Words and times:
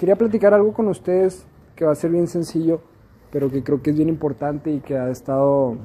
quería 0.00 0.16
platicar 0.16 0.54
algo 0.54 0.72
con 0.72 0.88
ustedes 0.88 1.46
que 1.76 1.84
va 1.84 1.92
a 1.92 1.94
ser 1.94 2.10
bien 2.10 2.26
sencillo, 2.26 2.80
pero 3.30 3.50
que 3.50 3.62
creo 3.62 3.82
que 3.82 3.90
es 3.90 3.96
bien 3.96 4.08
importante 4.08 4.70
y 4.70 4.80
que 4.80 4.96
ha 4.96 5.10
estado 5.10 5.76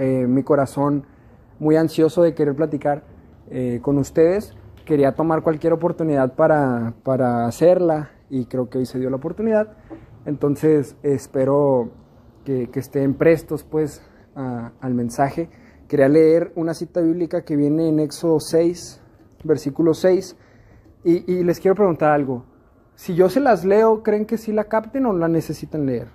eh, 0.00 0.26
mi 0.26 0.42
corazón 0.42 1.04
muy 1.60 1.76
ansioso 1.76 2.24
de 2.24 2.34
querer 2.34 2.56
platicar 2.56 3.04
eh, 3.48 3.78
con 3.80 3.96
ustedes. 3.96 4.56
Quería 4.84 5.14
tomar 5.14 5.42
cualquier 5.42 5.72
oportunidad 5.72 6.34
para, 6.34 6.94
para 7.04 7.46
hacerla 7.46 8.10
y 8.28 8.46
creo 8.46 8.68
que 8.68 8.78
hoy 8.78 8.86
se 8.86 8.98
dio 8.98 9.08
la 9.08 9.16
oportunidad. 9.16 9.76
Entonces 10.26 10.96
espero 11.04 11.90
que, 12.44 12.70
que 12.70 12.80
estén 12.80 13.14
prestos 13.14 13.62
pues 13.62 14.02
al 14.34 14.94
mensaje. 14.94 15.48
Quería 15.86 16.08
leer 16.08 16.50
una 16.56 16.74
cita 16.74 17.00
bíblica 17.02 17.44
que 17.44 17.54
viene 17.54 17.88
en 17.88 18.00
Éxodo 18.00 18.40
6, 18.40 19.00
versículo 19.44 19.94
6, 19.94 20.36
y, 21.04 21.32
y 21.32 21.44
les 21.44 21.60
quiero 21.60 21.76
preguntar 21.76 22.10
algo. 22.10 22.52
Si 22.96 23.14
yo 23.14 23.28
se 23.28 23.40
las 23.40 23.64
leo, 23.64 24.02
¿creen 24.02 24.24
que 24.24 24.38
sí 24.38 24.52
la 24.52 24.64
capten 24.64 25.06
o 25.06 25.12
la 25.12 25.28
necesitan 25.28 25.86
leer? 25.86 26.08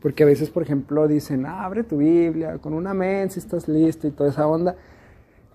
Porque 0.00 0.22
a 0.22 0.26
veces, 0.26 0.50
por 0.50 0.62
ejemplo, 0.62 1.06
dicen, 1.08 1.44
ah, 1.46 1.64
abre 1.64 1.84
tu 1.84 1.98
Biblia, 1.98 2.58
con 2.58 2.72
una 2.72 2.92
amén 2.92 3.30
si 3.30 3.38
estás 3.38 3.68
listo 3.68 4.06
y 4.06 4.12
toda 4.12 4.30
esa 4.30 4.46
onda. 4.46 4.76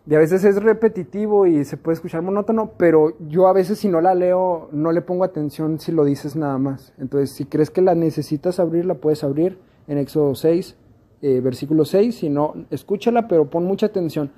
Y 0.08 0.14
a 0.14 0.20
veces 0.20 0.44
es 0.44 0.62
repetitivo 0.62 1.48
y 1.48 1.66
se 1.66 1.78
puede 1.78 1.96
escuchar 1.96 2.22
monótono, 2.22 2.74
pero 2.78 3.18
yo 3.28 3.48
a 3.48 3.54
veces 3.54 3.80
si 3.80 3.88
no 3.88 4.02
la 4.02 4.14
leo, 4.14 4.70
no 4.72 4.92
le 4.92 5.02
pongo 5.02 5.24
atención 5.24 5.80
si 5.80 5.92
lo 5.92 6.06
dices 6.06 6.36
nada 6.36 6.60
más. 6.60 6.94
Entonces, 7.00 7.32
si 7.32 7.46
crees 7.46 7.72
que 7.72 7.82
la 7.82 7.96
necesitas 7.96 8.60
abrir, 8.60 8.86
la 8.86 8.96
puedes 8.96 9.24
abrir 9.24 9.58
en 9.88 9.98
Éxodo 9.98 10.36
6, 10.36 10.76
eh, 11.24 11.42
versículo 11.44 11.86
6. 11.86 12.14
Si 12.14 12.30
no, 12.30 12.54
escúchala, 12.70 13.28
pero 13.28 13.50
pon 13.50 13.66
mucha 13.66 13.88
atención. 13.88 14.32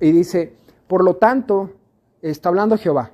Y 0.00 0.12
dice, 0.12 0.54
por 0.86 1.04
lo 1.04 1.16
tanto, 1.16 1.72
está 2.22 2.48
hablando 2.48 2.78
Jehová. 2.78 3.10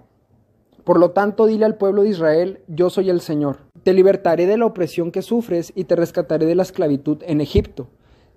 Por 0.85 0.99
lo 0.99 1.13
tanto, 1.13 1.47
dile 1.47 1.65
al 1.65 1.77
pueblo 1.77 2.03
de 2.03 2.09
Israel, 2.09 2.61
yo 2.67 2.91
soy 2.91 3.09
el 3.09 3.21
Señor. 3.21 3.59
Te 3.85 3.93
libertaré 3.93 4.47
de 4.47 4.57
la 4.57 4.67
opresión 4.67 5.13
que 5.13 5.23
sufres 5.23 5.73
y 5.77 5.85
te 5.85 5.95
rescataré 5.95 6.45
de 6.45 6.57
la 6.57 6.63
esclavitud 6.63 7.19
en 7.23 7.41
Egipto. 7.41 7.89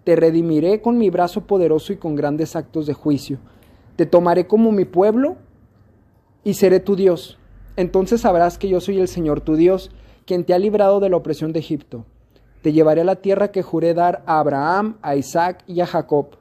Te 0.03 0.15
redimiré 0.15 0.81
con 0.81 0.99
mi 0.99 1.09
brazo 1.09 1.47
poderoso 1.47 1.91
y 1.91 1.97
con 1.97 2.15
grandes 2.15 2.55
actos 2.55 2.85
de 2.85 2.93
juicio. 2.93 3.39
Te 3.95 4.05
tomaré 4.05 4.45
como 4.45 4.71
mi 4.71 4.85
pueblo 4.85 5.37
y 6.43 6.53
seré 6.53 6.79
tu 6.79 6.95
Dios. 6.95 7.39
Entonces 7.77 8.21
sabrás 8.21 8.59
que 8.59 8.69
yo 8.69 8.79
soy 8.79 8.99
el 8.99 9.07
Señor 9.07 9.41
tu 9.41 9.55
Dios, 9.55 9.89
quien 10.25 10.43
te 10.43 10.53
ha 10.53 10.59
librado 10.59 10.99
de 10.99 11.09
la 11.09 11.17
opresión 11.17 11.51
de 11.51 11.59
Egipto. 11.59 12.05
Te 12.61 12.73
llevaré 12.73 13.01
a 13.01 13.05
la 13.05 13.15
tierra 13.15 13.51
que 13.51 13.63
juré 13.63 13.95
dar 13.95 14.23
a 14.27 14.39
Abraham, 14.39 14.97
a 15.01 15.15
Isaac 15.15 15.63
y 15.65 15.81
a 15.81 15.87
Jacob. 15.87 16.37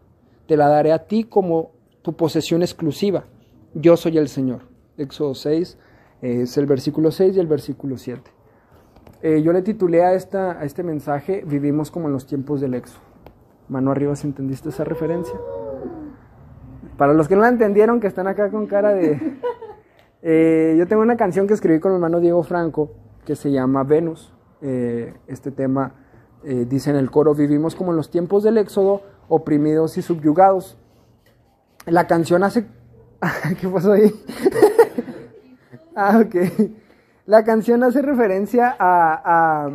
Te 0.47 0.59
la 0.59 0.69
daré 0.69 0.93
a 0.93 1.07
ti 1.07 1.25
como 1.25 1.71
tu 2.03 2.13
posesión 2.13 2.61
exclusiva. 2.61 3.25
Yo 3.73 3.97
soy 3.97 4.19
el 4.19 4.29
Señor. 4.29 4.63
Éxodo 4.99 5.35
6 5.35 5.79
es 6.25 6.57
el 6.57 6.67
versículo 6.67 7.11
6 7.11 7.37
y 7.37 7.41
el 7.41 7.47
versículo 7.47 7.99
7. 7.99 8.31
Eh, 9.23 9.43
yo 9.43 9.53
le 9.53 9.63
titulé 9.63 10.03
a, 10.03 10.15
esta, 10.15 10.53
a 10.59 10.65
este 10.65 10.83
mensaje 10.83 11.45
Vivimos 11.47 11.91
como 11.91 12.09
en 12.09 12.13
los 12.13 12.27
tiempos 12.27 12.61
del 12.61 12.75
Éxodo. 12.75 13.01
Mano 13.69 13.91
arriba 13.91 14.15
si 14.17 14.27
entendiste 14.27 14.69
esa 14.69 14.85
referencia. 14.85 15.35
Para 16.97 17.15
los 17.15 17.29
que 17.29 17.35
no 17.37 17.43
la 17.43 17.49
entendieron, 17.49 18.01
que 18.01 18.07
están 18.07 18.27
acá 18.27 18.51
con 18.51 18.67
cara 18.67 18.93
de... 18.95 19.21
Eh, 20.27 20.77
yo 20.79 20.89
tengo 20.89 21.03
una 21.03 21.19
canción 21.19 21.47
que 21.47 21.53
escribí 21.53 21.81
con 21.81 21.93
mi 21.93 21.97
hermano 21.97 22.19
Diego 22.19 22.43
Franco 22.43 22.93
que 23.27 23.37
se 23.37 23.51
llama 23.51 23.85
Venus. 23.85 24.33
Eh, 24.63 25.13
este 25.27 25.51
tema 25.51 25.93
eh, 26.45 26.67
dice 26.67 26.89
en 26.89 26.97
el 26.97 27.11
coro, 27.11 27.35
vivimos 27.35 27.75
como 27.75 27.91
en 27.91 27.99
los 27.99 28.11
tiempos 28.11 28.43
del 28.43 28.57
Éxodo, 28.57 29.03
oprimidos 29.29 29.99
y 29.99 30.03
subyugados. 30.03 30.79
La 31.85 32.07
canción 32.07 32.43
hace... 32.43 32.67
¿Qué 33.61 33.69
pasó 33.69 33.93
ahí? 33.93 34.13
Ah, 35.95 36.23
ok. 36.25 36.35
La 37.27 37.45
canción 37.45 37.83
hace 37.83 38.03
referencia 38.03 38.77
a, 38.79 39.71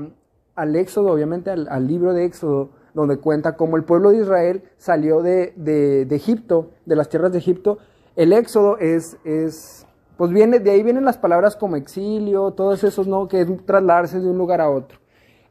al 0.56 0.76
Éxodo, 0.76 1.12
obviamente 1.12 1.50
al, 1.50 1.88
libro 1.88 2.14
de 2.14 2.26
Éxodo, 2.26 2.70
donde 2.94 3.18
cuenta 3.18 3.56
cómo 3.56 3.78
el 3.78 3.84
pueblo 3.84 4.12
de 4.12 4.18
Israel 4.18 4.64
salió 4.78 5.22
de, 5.24 5.54
de, 5.56 6.16
Egipto, 6.16 6.72
de 6.86 6.96
las 6.96 7.10
tierras 7.10 7.32
de 7.32 7.40
Egipto. 7.40 7.80
El 8.16 8.34
éxodo 8.34 8.78
es, 8.78 9.18
es, 9.24 9.88
pues 10.18 10.32
viene, 10.32 10.60
de 10.60 10.72
ahí 10.72 10.84
vienen 10.84 11.06
las 11.06 11.18
palabras 11.18 11.56
como 11.56 11.76
exilio, 11.76 12.52
todos 12.52 12.84
esos, 12.84 13.08
¿no? 13.08 13.28
Que 13.28 13.42
es 13.42 13.66
trasladarse 13.66 14.20
de 14.20 14.30
un 14.30 14.38
lugar 14.38 14.62
a 14.62 14.70
otro. 14.70 15.00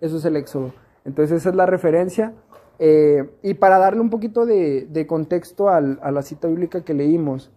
Eso 0.00 0.18
es 0.18 0.24
el 0.24 0.36
éxodo. 0.36 0.72
Entonces 1.04 1.40
esa 1.40 1.48
es 1.50 1.56
la 1.56 1.66
referencia. 1.66 2.34
Eh, 2.78 3.28
y 3.42 3.54
para 3.54 3.78
darle 3.78 4.00
un 4.00 4.10
poquito 4.10 4.46
de, 4.46 4.86
de 4.88 5.06
contexto 5.06 5.68
al, 5.68 5.98
a 6.02 6.12
la 6.12 6.22
cita 6.22 6.46
bíblica 6.46 6.84
que 6.84 6.94
leímos, 6.94 7.50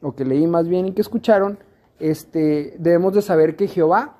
o 0.00 0.14
que 0.14 0.24
leí 0.24 0.46
más 0.46 0.68
bien 0.68 0.86
y 0.86 0.92
que 0.92 1.02
escucharon, 1.02 1.58
este, 1.98 2.76
debemos 2.78 3.14
de 3.14 3.22
saber 3.22 3.56
que 3.56 3.68
Jehová 3.68 4.16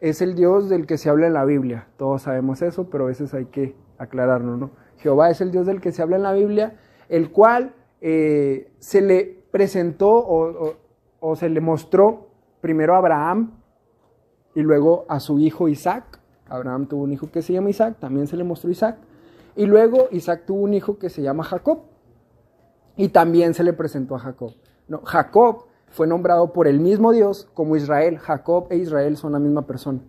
es 0.00 0.20
el 0.20 0.34
Dios 0.34 0.68
del 0.68 0.86
que 0.86 0.98
se 0.98 1.08
habla 1.08 1.28
en 1.28 1.34
la 1.34 1.44
Biblia. 1.44 1.86
Todos 1.96 2.22
sabemos 2.22 2.60
eso, 2.62 2.90
pero 2.90 3.04
a 3.04 3.06
veces 3.08 3.32
hay 3.34 3.46
que 3.46 3.76
aclararlo, 3.98 4.56
¿no? 4.56 4.70
Jehová 4.98 5.30
es 5.30 5.40
el 5.40 5.50
Dios 5.50 5.66
del 5.66 5.80
que 5.80 5.92
se 5.92 6.02
habla 6.02 6.16
en 6.16 6.22
la 6.22 6.32
Biblia, 6.32 6.76
el 7.08 7.30
cual 7.30 7.74
eh, 8.00 8.72
se 8.78 9.00
le 9.00 9.44
presentó 9.50 10.10
o, 10.10 11.36
se 11.36 11.48
le 11.48 11.60
mostró 11.60 12.30
primero 12.60 12.94
a 12.94 12.98
Abraham 12.98 13.52
y 14.54 14.62
luego 14.62 15.04
a 15.08 15.20
su 15.20 15.38
hijo 15.38 15.68
Isaac. 15.68 16.18
Abraham 16.48 16.86
tuvo 16.86 17.04
un 17.04 17.12
hijo 17.12 17.30
que 17.30 17.42
se 17.42 17.52
llama 17.52 17.70
Isaac, 17.70 17.96
también 18.00 18.26
se 18.26 18.36
le 18.36 18.44
mostró 18.44 18.70
Isaac. 18.70 18.98
Y 19.54 19.66
luego 19.66 20.08
Isaac 20.10 20.44
tuvo 20.46 20.62
un 20.62 20.74
hijo 20.74 20.98
que 20.98 21.10
se 21.10 21.22
llama 21.22 21.44
Jacob 21.44 21.82
y 22.96 23.08
también 23.08 23.54
se 23.54 23.62
le 23.62 23.72
presentó 23.72 24.16
a 24.16 24.18
Jacob. 24.18 24.52
No, 24.88 25.02
Jacob 25.04 25.66
fue 25.92 26.06
nombrado 26.06 26.52
por 26.52 26.66
el 26.66 26.80
mismo 26.80 27.12
Dios 27.12 27.48
como 27.54 27.76
Israel. 27.76 28.18
Jacob 28.18 28.66
e 28.70 28.78
Israel 28.78 29.16
son 29.16 29.32
la 29.32 29.38
misma 29.38 29.66
persona. 29.66 30.00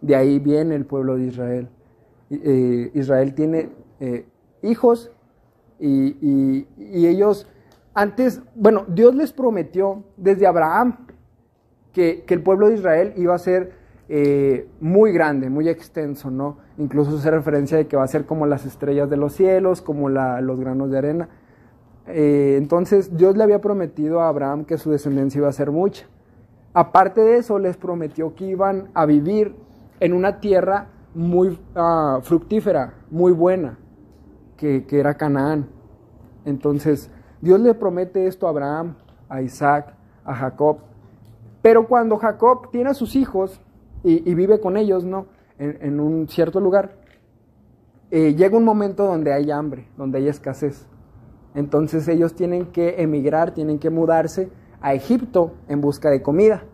De 0.00 0.16
ahí 0.16 0.38
viene 0.38 0.74
el 0.74 0.86
pueblo 0.86 1.16
de 1.16 1.26
Israel. 1.26 1.68
Eh, 2.30 2.90
Israel 2.94 3.34
tiene 3.34 3.70
eh, 4.00 4.26
hijos 4.62 5.12
y, 5.78 6.66
ellos 7.06 7.46
antes, 7.94 8.40
bueno, 8.54 8.84
Dios 8.88 9.14
les 9.14 9.32
prometió 9.32 10.02
desde 10.16 10.46
Abraham 10.46 11.06
que, 11.92 12.24
el 12.26 12.42
pueblo 12.42 12.68
de 12.68 12.74
Israel 12.74 13.12
iba 13.16 13.34
a 13.34 13.38
ser 13.38 13.72
eh, 14.08 14.66
muy 14.80 15.12
grande, 15.12 15.50
muy 15.50 15.68
extenso, 15.68 16.30
¿no? 16.30 16.56
Incluso 16.78 17.16
hace 17.16 17.30
referencia 17.30 17.76
de 17.76 17.86
que 17.86 17.96
va 17.96 18.04
a 18.04 18.08
ser 18.08 18.24
como 18.24 18.46
las 18.46 18.64
estrellas 18.64 19.10
de 19.10 19.18
los 19.18 19.34
cielos, 19.34 19.82
como 19.82 20.08
los 20.08 20.58
granos 20.58 20.90
de 20.90 20.98
arena. 20.98 21.28
Entonces 22.06 23.16
Dios 23.16 23.36
le 23.36 23.44
había 23.44 23.60
prometido 23.60 24.20
a 24.20 24.28
Abraham 24.28 24.64
que 24.64 24.78
su 24.78 24.90
descendencia 24.90 25.38
iba 25.38 25.48
a 25.48 25.52
ser 25.52 25.70
mucha. 25.70 26.06
Aparte 26.74 27.20
de 27.20 27.36
eso, 27.36 27.58
les 27.58 27.76
prometió 27.76 28.34
que 28.34 28.46
iban 28.46 28.88
a 28.94 29.04
vivir 29.04 29.54
en 30.00 30.14
una 30.14 30.40
tierra 30.40 30.88
muy 31.14 31.58
ah, 31.74 32.20
fructífera, 32.22 32.94
muy 33.10 33.32
buena, 33.32 33.78
que, 34.56 34.84
era 34.90 35.14
Canaán. 35.14 35.68
Entonces, 36.44 37.10
Dios 37.40 37.60
le 37.60 37.74
promete 37.74 38.26
esto 38.26 38.46
a 38.46 38.50
Abraham, 38.50 38.94
a 39.28 39.42
Isaac, 39.42 39.94
a 40.24 40.34
Jacob. 40.34 40.78
Pero 41.60 41.86
cuando 41.86 42.16
Jacob 42.16 42.70
tiene 42.70 42.90
a 42.90 42.94
sus 42.94 43.16
hijos 43.16 43.60
y, 44.02 44.34
vive 44.34 44.60
con 44.60 44.76
ellos, 44.76 45.04
¿no? 45.04 45.26
En, 45.58 46.00
un 46.00 46.28
cierto 46.28 46.58
lugar, 46.58 46.96
eh, 48.10 48.34
llega 48.34 48.56
un 48.56 48.64
momento 48.64 49.04
donde 49.04 49.32
hay 49.32 49.50
hambre, 49.50 49.86
donde 49.96 50.18
hay 50.18 50.28
escasez. 50.28 50.86
Entonces 51.54 52.08
ellos 52.08 52.34
tienen 52.34 52.66
que 52.66 53.02
emigrar, 53.02 53.52
tienen 53.52 53.78
que 53.78 53.90
mudarse 53.90 54.50
a 54.80 54.94
Egipto 54.94 55.52
en 55.68 55.80
busca 55.80 56.10
de 56.10 56.22
comida. 56.22 56.64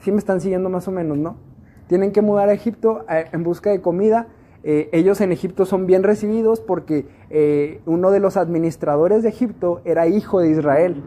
¿Sí 0.00 0.12
me 0.12 0.18
están 0.18 0.40
siguiendo 0.40 0.68
más 0.68 0.88
o 0.88 0.90
menos, 0.90 1.16
no? 1.18 1.36
tienen 1.92 2.12
que 2.12 2.22
mudar 2.22 2.48
a 2.48 2.54
Egipto 2.54 3.04
eh, 3.10 3.26
en 3.32 3.42
busca 3.42 3.68
de 3.68 3.82
comida. 3.82 4.28
Eh, 4.64 4.88
ellos 4.92 5.20
en 5.20 5.30
Egipto 5.30 5.66
son 5.66 5.84
bien 5.84 6.02
recibidos 6.02 6.58
porque 6.58 7.06
eh, 7.28 7.82
uno 7.84 8.10
de 8.10 8.18
los 8.18 8.38
administradores 8.38 9.22
de 9.22 9.28
Egipto 9.28 9.82
era 9.84 10.06
hijo 10.06 10.40
de 10.40 10.50
Israel. 10.50 11.02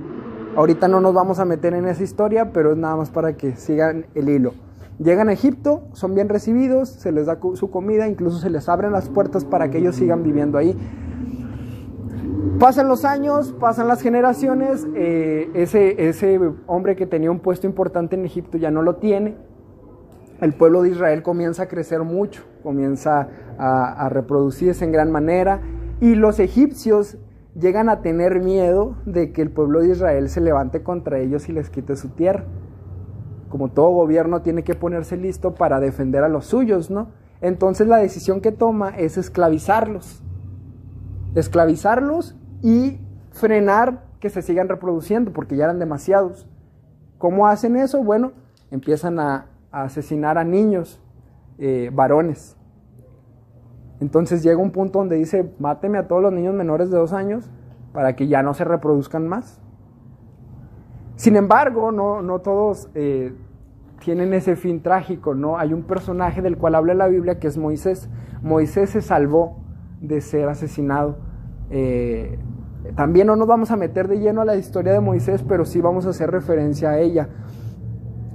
Ahorita 0.56 0.88
no 0.88 1.02
nos 1.02 1.16
vamos 1.16 1.40
a 1.40 1.46
meter 1.46 1.74
en 1.74 1.88
esa 1.88 2.04
historia, 2.04 2.52
pero 2.54 2.74
es 2.74 2.78
nada 2.78 2.96
más 2.98 3.10
para 3.10 3.36
que 3.36 3.56
sigan 3.56 4.06
el 4.14 4.30
hilo. 4.30 4.54
Llegan 5.00 5.28
a 5.30 5.34
Egipto, 5.34 5.82
son 5.94 6.14
bien 6.14 6.30
recibidos, 6.30 6.90
se 6.90 7.12
les 7.12 7.26
da 7.26 7.40
su 7.56 7.72
comida, 7.72 8.08
incluso 8.08 8.38
se 8.38 8.52
les 8.52 8.70
abren 8.70 8.92
las 8.92 9.10
puertas 9.10 9.44
para 9.44 9.72
que 9.72 9.80
ellos 9.80 9.96
sigan 9.96 10.22
viviendo 10.22 10.60
ahí. 10.60 10.78
Pasan 12.60 12.88
los 12.88 13.06
años, 13.06 13.54
pasan 13.60 13.88
las 13.88 14.02
generaciones, 14.02 14.88
ese, 14.96 16.08
ese 16.08 16.40
hombre 16.68 16.96
que 16.96 17.06
tenía 17.06 17.32
un 17.32 17.40
puesto 17.40 17.68
importante 17.68 18.16
en 18.16 18.26
Egipto 18.26 18.58
ya 18.58 18.72
no 18.72 18.82
lo 18.82 18.96
tiene, 18.96 19.36
el 20.42 20.54
pueblo 20.54 20.82
de 20.82 20.90
Israel 20.90 21.24
comienza 21.24 21.64
a 21.64 21.68
crecer 21.68 22.04
mucho, 22.04 22.44
comienza 22.62 23.30
a, 23.58 24.10
reproducirse 24.10 24.84
en 24.84 24.92
gran 24.92 25.12
manera 25.12 25.62
y 26.02 26.16
los 26.16 26.40
egipcios 26.40 27.18
llegan 27.58 27.88
a 27.88 28.02
tener 28.02 28.42
miedo 28.42 28.98
de 29.06 29.32
que 29.32 29.42
el 29.42 29.50
pueblo 29.50 29.80
de 29.80 29.92
Israel 29.92 30.28
se 30.30 30.42
levante 30.42 30.84
contra 30.84 31.20
ellos 31.20 31.48
y 31.48 31.54
les 31.54 31.70
quite 31.70 31.96
su 31.96 32.10
tierra. 32.10 32.44
Como 33.48 33.70
todo 33.70 33.92
gobierno 33.92 34.42
tiene 34.42 34.64
que 34.64 34.76
ponerse 34.76 35.16
listo 35.16 35.54
para 35.54 35.80
defender 35.80 36.24
a 36.24 36.30
los 36.30 36.46
suyos, 36.46 36.92
¿no? 36.92 37.12
Entonces 37.40 37.88
la 37.88 37.98
decisión 37.98 38.42
que 38.42 38.52
toma 38.52 38.90
es 38.90 39.18
esclavizarlos. 39.18 40.22
Esclavizarlos 41.36 42.36
y 42.62 43.00
frenar 43.32 44.06
que 44.20 44.30
se 44.30 44.42
sigan 44.42 44.70
reproduciendo 44.70 45.32
porque 45.32 45.56
ya 45.56 45.66
eran 45.66 45.80
demasiados. 45.80 46.48
¿Cómo 47.18 47.48
hacen 47.48 47.76
eso? 47.76 48.04
Bueno, 48.04 48.32
empiezan 48.72 49.20
a, 49.20 49.48
asesinar 49.72 50.38
a 50.38 50.46
niños, 50.46 51.02
eh, 51.58 51.92
varones. 51.94 52.56
Entonces 54.00 54.42
llega 54.42 54.58
un 54.58 54.72
punto 54.72 55.00
donde 55.00 55.18
dice, 55.18 55.54
máteme 55.60 55.98
a 55.98 56.08
todos 56.08 56.22
los 56.22 56.32
niños 56.32 56.54
menores 56.54 56.90
de 56.90 56.98
dos 56.98 57.12
años 57.12 57.50
para 57.94 58.16
que 58.16 58.28
ya 58.28 58.42
no 58.42 58.54
se 58.54 58.64
reproduzcan 58.64 59.28
más. 59.28 59.62
Sin 61.16 61.36
embargo, 61.36 61.92
no, 61.92 62.22
no 62.22 62.40
todos 62.40 62.90
eh, 62.94 63.34
tienen 64.00 64.34
ese 64.34 64.56
fin 64.56 64.82
trágico, 64.82 65.34
¿no? 65.34 65.58
Hay 65.58 65.74
un 65.74 65.84
personaje 65.84 66.42
del 66.42 66.58
cual 66.58 66.76
habla 66.76 66.94
la 66.94 67.08
Biblia 67.08 67.40
que 67.40 67.48
es 67.48 67.58
Moisés. 67.58 68.10
Moisés 68.42 68.90
se 68.92 69.02
salvó 69.02 69.65
de 70.08 70.22
ser 70.22 70.50
asesinado. 70.50 71.18
Eh, 71.70 72.38
también 72.96 73.28
no 73.28 73.36
nos 73.36 73.48
vamos 73.48 73.72
a 73.72 73.76
meter 73.76 74.08
de 74.08 74.20
lleno 74.20 74.42
a 74.42 74.46
la 74.46 74.56
historia 74.56 74.94
de 74.94 75.00
Moisés, 75.00 75.44
pero 75.48 75.66
sí 75.66 75.82
vamos 75.82 76.06
a 76.06 76.10
hacer 76.10 76.30
referencia 76.32 76.92
a 76.92 77.00
ella. 77.00 77.30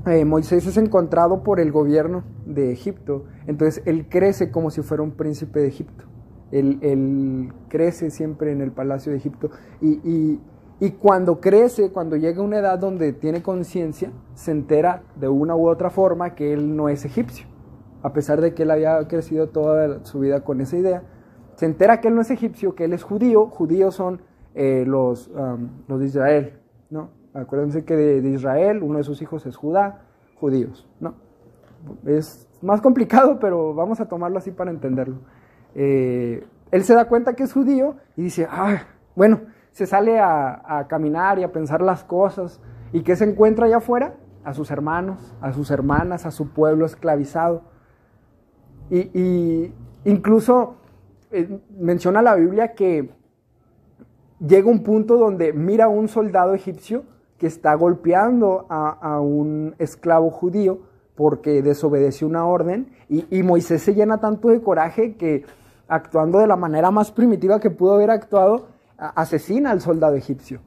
Eh, 0.06 0.24
Moisés 0.24 0.66
es 0.66 0.76
encontrado 0.76 1.42
por 1.42 1.60
el 1.60 1.70
gobierno 1.70 2.24
de 2.46 2.72
Egipto, 2.72 3.24
entonces 3.46 3.82
él 3.84 4.06
crece 4.08 4.50
como 4.50 4.70
si 4.70 4.82
fuera 4.82 5.02
un 5.02 5.12
príncipe 5.12 5.60
de 5.60 5.68
Egipto. 5.68 6.04
Él, 6.50 7.52
crece 7.68 8.10
siempre 8.10 8.50
en 8.50 8.60
el 8.60 8.72
palacio 8.72 9.12
de 9.12 9.18
Egipto 9.18 9.50
y, 9.80 10.40
y, 10.80 10.90
cuando 10.98 11.40
crece, 11.40 11.92
cuando 11.92 12.16
llega 12.16 12.40
a 12.40 12.44
una 12.44 12.58
edad 12.58 12.76
donde 12.76 13.12
tiene 13.12 13.40
conciencia, 13.40 14.10
se 14.34 14.50
entera 14.50 15.04
de 15.14 15.28
una 15.28 15.54
u 15.54 15.68
otra 15.68 15.90
forma 15.90 16.34
que 16.34 16.52
él 16.52 16.74
no 16.74 16.88
es 16.88 17.04
egipcio, 17.04 17.46
a 18.02 18.12
pesar 18.12 18.40
de 18.40 18.52
que 18.52 18.64
él 18.64 18.72
había 18.72 19.06
crecido 19.06 19.50
toda 19.50 20.04
su 20.04 20.18
vida 20.18 20.42
con 20.42 20.60
esa 20.60 20.76
idea. 20.76 21.04
Se 21.60 21.66
entera 21.66 22.00
que 22.00 22.08
él 22.08 22.14
no 22.14 22.22
es 22.22 22.30
egipcio, 22.30 22.74
que 22.74 22.84
él 22.84 22.94
es 22.94 23.02
judío. 23.02 23.48
Judíos 23.48 23.94
son 23.94 24.22
eh, 24.54 24.84
los, 24.86 25.30
los 25.88 26.00
de 26.00 26.06
Israel, 26.06 26.54
¿no? 26.88 27.10
Acuérdense 27.34 27.84
que 27.84 27.96
de, 27.96 28.30
Israel 28.30 28.82
uno 28.82 28.96
de 28.96 29.04
sus 29.04 29.20
hijos 29.20 29.44
es 29.44 29.56
Judá, 29.56 30.06
judíos, 30.36 30.88
¿no? 31.00 31.16
Es 32.06 32.48
más 32.62 32.80
complicado, 32.80 33.38
pero 33.38 33.74
vamos 33.74 34.00
a 34.00 34.08
tomarlo 34.08 34.38
así 34.38 34.52
para 34.52 34.70
entenderlo. 34.70 35.18
Eh, 35.74 36.46
él 36.70 36.82
se 36.82 36.94
da 36.94 37.04
cuenta 37.08 37.34
que 37.34 37.42
es 37.42 37.52
judío 37.52 37.96
y 38.16 38.22
dice, 38.22 38.48
ah, 38.50 38.84
bueno, 39.14 39.42
se 39.72 39.84
sale 39.84 40.18
a, 40.18 40.86
caminar 40.88 41.38
y 41.40 41.42
a 41.42 41.52
pensar 41.52 41.82
las 41.82 42.04
cosas. 42.04 42.58
¿Y 42.90 43.02
qué 43.02 43.16
se 43.16 43.24
encuentra 43.24 43.66
allá 43.66 43.76
afuera? 43.76 44.14
A 44.44 44.54
sus 44.54 44.70
hermanos, 44.70 45.36
a 45.42 45.52
sus 45.52 45.70
hermanas, 45.70 46.24
a 46.24 46.30
su 46.30 46.54
pueblo 46.54 46.86
esclavizado. 46.86 47.64
Y, 48.88 49.74
incluso 50.06 50.79
eh, 51.32 51.60
menciona 51.78 52.22
la 52.22 52.34
Biblia 52.34 52.74
que 52.74 53.10
llega 54.40 54.68
un 54.68 54.82
punto 54.82 55.16
donde 55.16 55.52
mira 55.52 55.84
a 55.84 55.88
un 55.88 56.08
soldado 56.08 56.54
egipcio 56.54 57.04
que 57.38 57.46
está 57.46 57.74
golpeando 57.74 58.66
a, 58.68 59.20
un 59.20 59.74
esclavo 59.78 60.30
judío 60.30 60.80
porque 61.14 61.62
desobedeció 61.62 62.26
una 62.26 62.46
orden 62.46 62.90
y, 63.08 63.42
Moisés 63.42 63.82
se 63.82 63.94
llena 63.94 64.18
tanto 64.18 64.48
de 64.48 64.60
coraje 64.60 65.14
que 65.14 65.44
actuando 65.88 66.38
de 66.38 66.46
la 66.46 66.56
manera 66.56 66.90
más 66.90 67.10
primitiva 67.10 67.60
que 67.60 67.70
pudo 67.70 67.94
haber 67.94 68.10
actuado, 68.10 68.66
asesina 68.96 69.70
al 69.70 69.80
soldado 69.80 70.16
egipcio. 70.16 70.60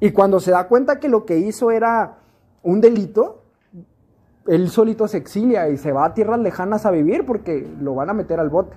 Y 0.00 0.10
cuando 0.10 0.40
se 0.40 0.50
da 0.50 0.68
cuenta 0.68 0.98
que 0.98 1.08
lo 1.08 1.24
que 1.24 1.38
hizo 1.38 1.70
era 1.70 2.18
un 2.62 2.80
delito, 2.80 3.42
él 4.46 4.68
solito 4.68 5.06
se 5.06 5.18
exilia 5.18 5.68
y 5.68 5.76
se 5.76 5.92
va 5.92 6.06
a 6.06 6.14
tierras 6.14 6.40
lejanas 6.40 6.84
a 6.86 6.90
vivir 6.90 7.24
porque 7.24 7.66
lo 7.80 7.94
van 7.94 8.10
a 8.10 8.14
meter 8.14 8.40
al 8.40 8.50
bote. 8.50 8.76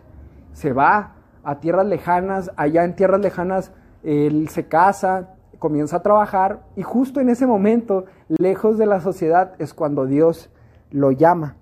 Se 0.58 0.74
va 0.74 1.14
a 1.44 1.60
tierras 1.60 1.86
lejanas, 1.86 2.52
allá 2.56 2.84
en 2.84 2.96
tierras 2.96 3.22
lejanas 3.22 3.72
él 4.02 4.50
se 4.50 4.68
casa, 4.68 5.36
comienza 5.60 5.98
a 5.98 6.02
trabajar 6.02 6.64
y 6.76 6.82
justo 6.82 7.20
en 7.20 7.30
ese 7.30 7.46
momento, 7.46 8.06
lejos 8.28 8.80
de 8.80 8.88
la 8.88 9.00
sociedad, 9.00 9.54
es 9.60 9.76
cuando 9.76 10.08
Dios 10.08 10.50
lo 10.90 11.12
llama. 11.12 11.58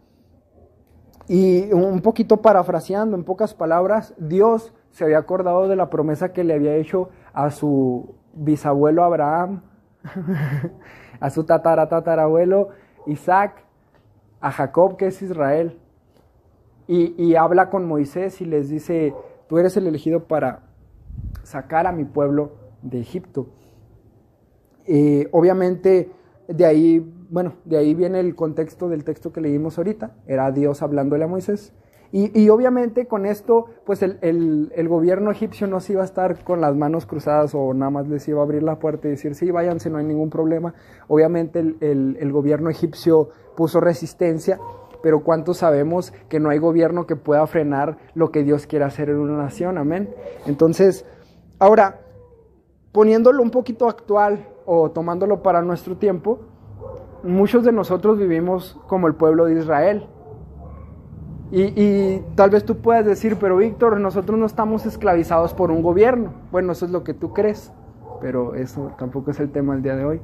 Y 1.27 1.73
un 1.73 1.99
poquito 1.99 2.37
parafraseando, 2.37 3.17
en 3.17 3.25
pocas 3.25 3.53
palabras, 3.53 4.13
Dios 4.17 4.73
se 4.91 5.03
había 5.03 5.17
acordado 5.17 5.67
de 5.67 5.75
la 5.75 5.89
promesa 5.89 6.31
que 6.31 6.45
le 6.45 6.53
había 6.53 6.75
hecho 6.75 7.09
a 7.33 7.51
su 7.51 8.15
bisabuelo 8.33 9.03
Abraham, 9.03 9.61
a 11.19 11.29
su 11.31 11.43
tataratatarabuelo 11.43 12.69
Isaac, 13.07 13.65
a 14.39 14.53
Jacob 14.53 14.95
que 14.95 15.07
es 15.07 15.21
Israel. 15.21 15.81
Y, 16.87 17.35
habla 17.35 17.69
con 17.69 17.87
Moisés 17.87 18.41
y 18.41 18.45
les 18.45 18.69
dice, 18.69 19.13
tú 19.47 19.57
eres 19.57 19.75
el 19.77 19.87
elegido 19.87 20.25
para 20.25 20.63
sacar 21.43 21.87
a 21.87 21.91
mi 21.91 22.05
pueblo 22.05 22.51
de 22.83 22.99
Egipto. 22.99 23.47
Eh, 24.85 25.27
obviamente, 25.31 26.11
de 26.47 26.65
ahí, 26.65 26.99
bueno, 27.29 27.53
de 27.65 27.77
ahí 27.77 27.95
viene 27.95 28.19
el 28.19 28.35
contexto 28.35 28.87
del 28.87 29.03
texto 29.03 29.33
que 29.33 29.41
leímos 29.41 29.79
ahorita, 29.79 30.15
era 30.27 30.51
Dios 30.51 30.83
hablándole 30.83 31.23
a 31.23 31.27
Moisés. 31.27 31.73
Y, 32.11 32.47
obviamente 32.47 33.07
con 33.07 33.25
esto, 33.25 33.65
pues 33.83 34.01
el, 34.01 34.87
gobierno 34.87 35.31
egipcio 35.31 35.67
no 35.67 35.81
se 35.81 35.93
iba 35.93 36.01
a 36.01 36.05
estar 36.05 36.45
con 36.45 36.61
las 36.61 36.73
manos 36.73 37.05
cruzadas 37.05 37.53
o 37.53 37.73
nada 37.73 37.89
más 37.89 38.07
les 38.07 38.25
iba 38.29 38.39
a 38.39 38.43
abrir 38.43 38.63
la 38.63 38.79
puerta 38.79 39.09
y 39.09 39.11
decir, 39.11 39.35
sí, 39.35 39.51
váyanse, 39.51 39.89
no 39.89 39.97
hay 39.97 40.05
ningún 40.05 40.29
problema. 40.29 40.73
Obviamente 41.09 41.59
el 41.59 42.31
gobierno 42.31 42.69
egipcio 42.69 43.31
puso 43.55 43.79
resistencia, 43.79 44.59
pero 45.05 45.19
¿cuántos 45.19 45.57
sabemos 45.57 46.11
que 46.29 46.39
no 46.39 46.49
hay 46.49 46.57
gobierno 46.57 47.05
que 47.05 47.15
pueda 47.15 47.45
frenar 47.45 47.99
lo 48.15 48.31
que 48.31 48.43
Dios 48.43 48.65
quiere 48.65 48.85
hacer 48.85 49.11
en 49.11 49.17
una 49.17 49.37
nación? 49.37 49.77
Amén. 49.77 50.09
Entonces, 50.47 51.05
ahora, 51.59 51.99
poniéndolo 52.91 53.43
un 53.43 53.51
poquito 53.51 53.87
actual, 53.87 54.47
o 54.65 54.89
tomándolo 54.89 55.43
para 55.43 55.61
nuestro 55.61 55.95
tiempo, 55.95 56.39
muchos 57.21 57.63
de 57.63 57.71
nosotros 57.71 58.17
vivimos 58.17 58.81
como 58.87 59.05
el 59.05 59.13
pueblo 59.13 59.45
de 59.45 59.59
Israel. 59.59 60.07
Y, 61.51 62.21
tal 62.33 62.49
vez 62.49 62.65
tú 62.65 62.77
puedas 62.77 63.05
decir, 63.05 63.37
pero 63.39 63.57
Víctor, 63.57 63.99
nosotros 63.99 64.39
no 64.39 64.47
estamos 64.47 64.87
esclavizados 64.87 65.53
por 65.53 65.69
un 65.69 65.83
gobierno. 65.83 66.33
Bueno, 66.51 66.71
eso 66.71 66.83
es 66.83 66.91
lo 66.91 67.03
que 67.03 67.13
tú 67.13 67.31
crees, 67.31 67.71
pero 68.21 68.55
eso 68.55 68.91
tampoco 68.97 69.29
es 69.29 69.39
el 69.39 69.51
tema 69.51 69.73
del 69.73 69.83
día 69.83 69.95
de 69.95 70.03
hoy. 70.03 70.21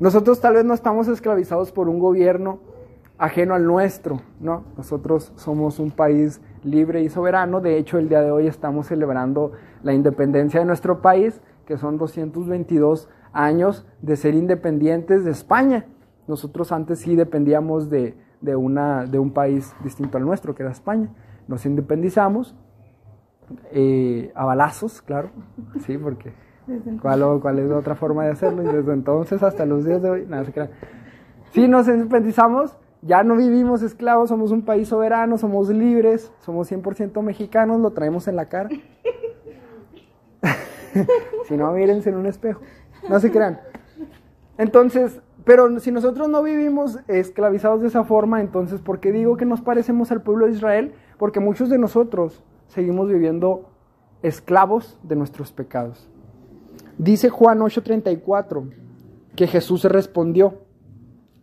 Nosotros 0.00 0.38
tal 0.42 0.52
vez 0.52 0.66
no 0.66 0.74
estamos 0.74 1.08
esclavizados 1.08 1.72
por 1.72 1.88
un 1.88 1.98
gobierno 1.98 2.73
ajeno 3.18 3.54
al 3.54 3.66
nuestro, 3.66 4.20
¿no? 4.40 4.64
Nosotros 4.76 5.32
somos 5.36 5.78
un 5.78 5.90
país 5.90 6.40
libre 6.62 7.02
y 7.02 7.08
soberano. 7.08 7.60
De 7.60 7.78
hecho, 7.78 7.98
el 7.98 8.08
día 8.08 8.22
de 8.22 8.30
hoy 8.30 8.46
estamos 8.46 8.86
celebrando 8.86 9.52
la 9.82 9.92
independencia 9.92 10.60
de 10.60 10.66
nuestro 10.66 11.00
país 11.00 11.40
que 11.66 11.78
son 11.78 11.98
222 11.98 13.08
años 13.32 13.86
de 14.02 14.16
ser 14.16 14.34
independientes 14.34 15.24
de 15.24 15.30
España. 15.30 15.86
Nosotros 16.26 16.72
antes 16.72 17.00
sí 17.00 17.16
dependíamos 17.16 17.90
de, 17.90 18.16
una, 18.56 19.06
de 19.06 19.18
un 19.18 19.32
país 19.32 19.74
distinto 19.82 20.18
al 20.18 20.24
nuestro, 20.24 20.54
que 20.54 20.62
era 20.62 20.72
España. 20.72 21.10
Nos 21.48 21.66
independizamos 21.66 22.54
eh, 23.72 24.32
a 24.34 24.44
balazos, 24.44 25.02
claro, 25.02 25.30
sí, 25.84 25.98
porque 25.98 26.32
¿cuál, 27.02 27.40
¿cuál, 27.42 27.58
es 27.58 27.70
otra 27.70 27.94
forma 27.94 28.24
de 28.24 28.30
hacerlo? 28.30 28.62
Y 28.62 28.66
desde 28.66 28.92
entonces 28.92 29.42
hasta 29.42 29.66
los 29.66 29.84
días 29.84 30.00
de 30.00 30.10
hoy, 30.10 30.26
nada, 30.26 30.44
se 30.44 30.52
crea. 30.52 30.70
Sí, 31.52 31.68
nos 31.68 31.86
independizamos, 31.88 32.78
ya 33.06 33.22
no 33.22 33.36
vivimos 33.36 33.82
esclavos, 33.82 34.30
somos 34.30 34.50
un 34.50 34.62
país 34.62 34.88
soberano, 34.88 35.36
somos 35.36 35.68
libres, 35.68 36.32
somos 36.40 36.72
100% 36.72 37.22
mexicanos, 37.22 37.80
lo 37.80 37.90
traemos 37.92 38.26
en 38.28 38.36
la 38.36 38.48
cara. 38.48 38.70
si 41.46 41.56
no, 41.56 41.70
mírense 41.72 42.08
en 42.08 42.16
un 42.16 42.26
espejo. 42.26 42.60
No 43.08 43.20
se 43.20 43.30
crean. 43.30 43.60
Entonces, 44.56 45.20
pero 45.44 45.78
si 45.80 45.92
nosotros 45.92 46.28
no 46.28 46.42
vivimos 46.42 46.98
esclavizados 47.06 47.82
de 47.82 47.88
esa 47.88 48.04
forma, 48.04 48.40
entonces, 48.40 48.80
¿por 48.80 49.00
qué 49.00 49.12
digo 49.12 49.36
que 49.36 49.44
nos 49.44 49.60
parecemos 49.60 50.10
al 50.10 50.22
pueblo 50.22 50.46
de 50.46 50.52
Israel? 50.52 50.94
Porque 51.18 51.40
muchos 51.40 51.68
de 51.68 51.78
nosotros 51.78 52.42
seguimos 52.68 53.08
viviendo 53.08 53.68
esclavos 54.22 54.98
de 55.02 55.16
nuestros 55.16 55.52
pecados. 55.52 56.08
Dice 56.96 57.28
Juan 57.28 57.58
8:34 57.60 58.70
que 59.36 59.46
Jesús 59.46 59.84
respondió, 59.84 60.63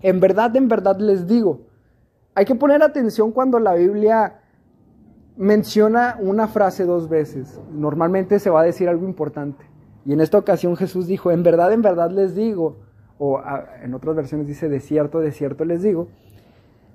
en 0.02 0.20
verdad, 0.20 0.56
en 0.56 0.68
verdad 0.68 1.00
les 1.00 1.28
digo, 1.28 1.62
hay 2.34 2.46
que 2.46 2.56
poner 2.56 2.82
atención 2.82 3.32
cuando 3.32 3.60
la 3.60 3.76
Biblia 3.76 4.40
menciona 5.36 6.18
una 6.20 6.48
frase 6.48 6.86
dos 6.86 7.10
veces. 7.10 7.60
Normalmente 7.72 8.40
se 8.40 8.50
va 8.50 8.62
a 8.62 8.64
decir 8.64 8.88
algo 8.90 9.06
importante. 9.06 9.66
Y 10.06 10.14
en 10.14 10.22
esta 10.22 10.38
ocasión 10.38 10.76
Jesús 10.76 11.08
dijo, 11.08 11.32
en 11.32 11.44
verdad, 11.44 11.72
en 11.74 11.82
verdad 11.82 12.12
les 12.12 12.36
digo, 12.36 12.78
o 13.18 13.40
en 13.84 13.94
otras 13.94 14.16
versiones 14.16 14.48
dice, 14.48 14.70
de 14.70 14.80
cierto, 14.80 15.20
de 15.20 15.32
cierto 15.32 15.66
les 15.66 15.84
digo, 15.84 16.08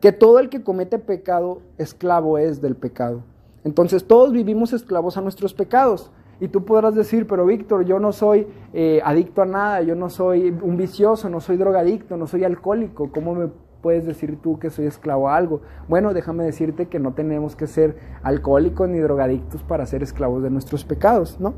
que 0.00 0.12
todo 0.12 0.38
el 0.38 0.48
que 0.48 0.62
comete 0.62 0.98
pecado, 0.98 1.62
esclavo 1.78 2.38
es 2.38 2.60
del 2.60 2.76
pecado. 2.76 3.22
Entonces 3.64 4.06
todos 4.06 4.32
vivimos 4.32 4.72
esclavos 4.72 5.16
a 5.16 5.20
nuestros 5.20 5.54
pecados. 5.54 6.10
Y 6.40 6.48
tú 6.48 6.64
podrás 6.64 6.94
decir, 6.94 7.26
pero 7.26 7.46
Víctor, 7.46 7.84
yo 7.84 7.98
no 7.98 8.12
soy 8.12 8.46
eh, 8.74 9.00
adicto 9.04 9.42
a 9.42 9.46
nada, 9.46 9.82
yo 9.82 9.94
no 9.94 10.10
soy 10.10 10.50
un 10.50 10.76
vicioso, 10.76 11.30
no 11.30 11.40
soy 11.40 11.56
drogadicto, 11.56 12.16
no 12.16 12.26
soy 12.26 12.44
alcohólico, 12.44 13.10
¿cómo 13.12 13.34
me 13.34 13.48
puedes 13.86 14.04
decir 14.04 14.40
tú 14.42 14.58
que 14.58 14.68
soy 14.70 14.86
esclavo 14.86 15.28
a 15.28 15.36
algo. 15.36 15.60
Bueno, 15.86 16.12
déjame 16.12 16.42
decirte 16.42 16.86
que 16.86 16.98
no 16.98 17.14
tenemos 17.14 17.54
que 17.54 17.68
ser 17.68 17.96
alcohólicos 18.24 18.88
ni 18.88 18.98
drogadictos 18.98 19.62
para 19.62 19.86
ser 19.86 20.02
esclavos 20.02 20.42
de 20.42 20.50
nuestros 20.50 20.84
pecados, 20.84 21.38
¿no? 21.38 21.54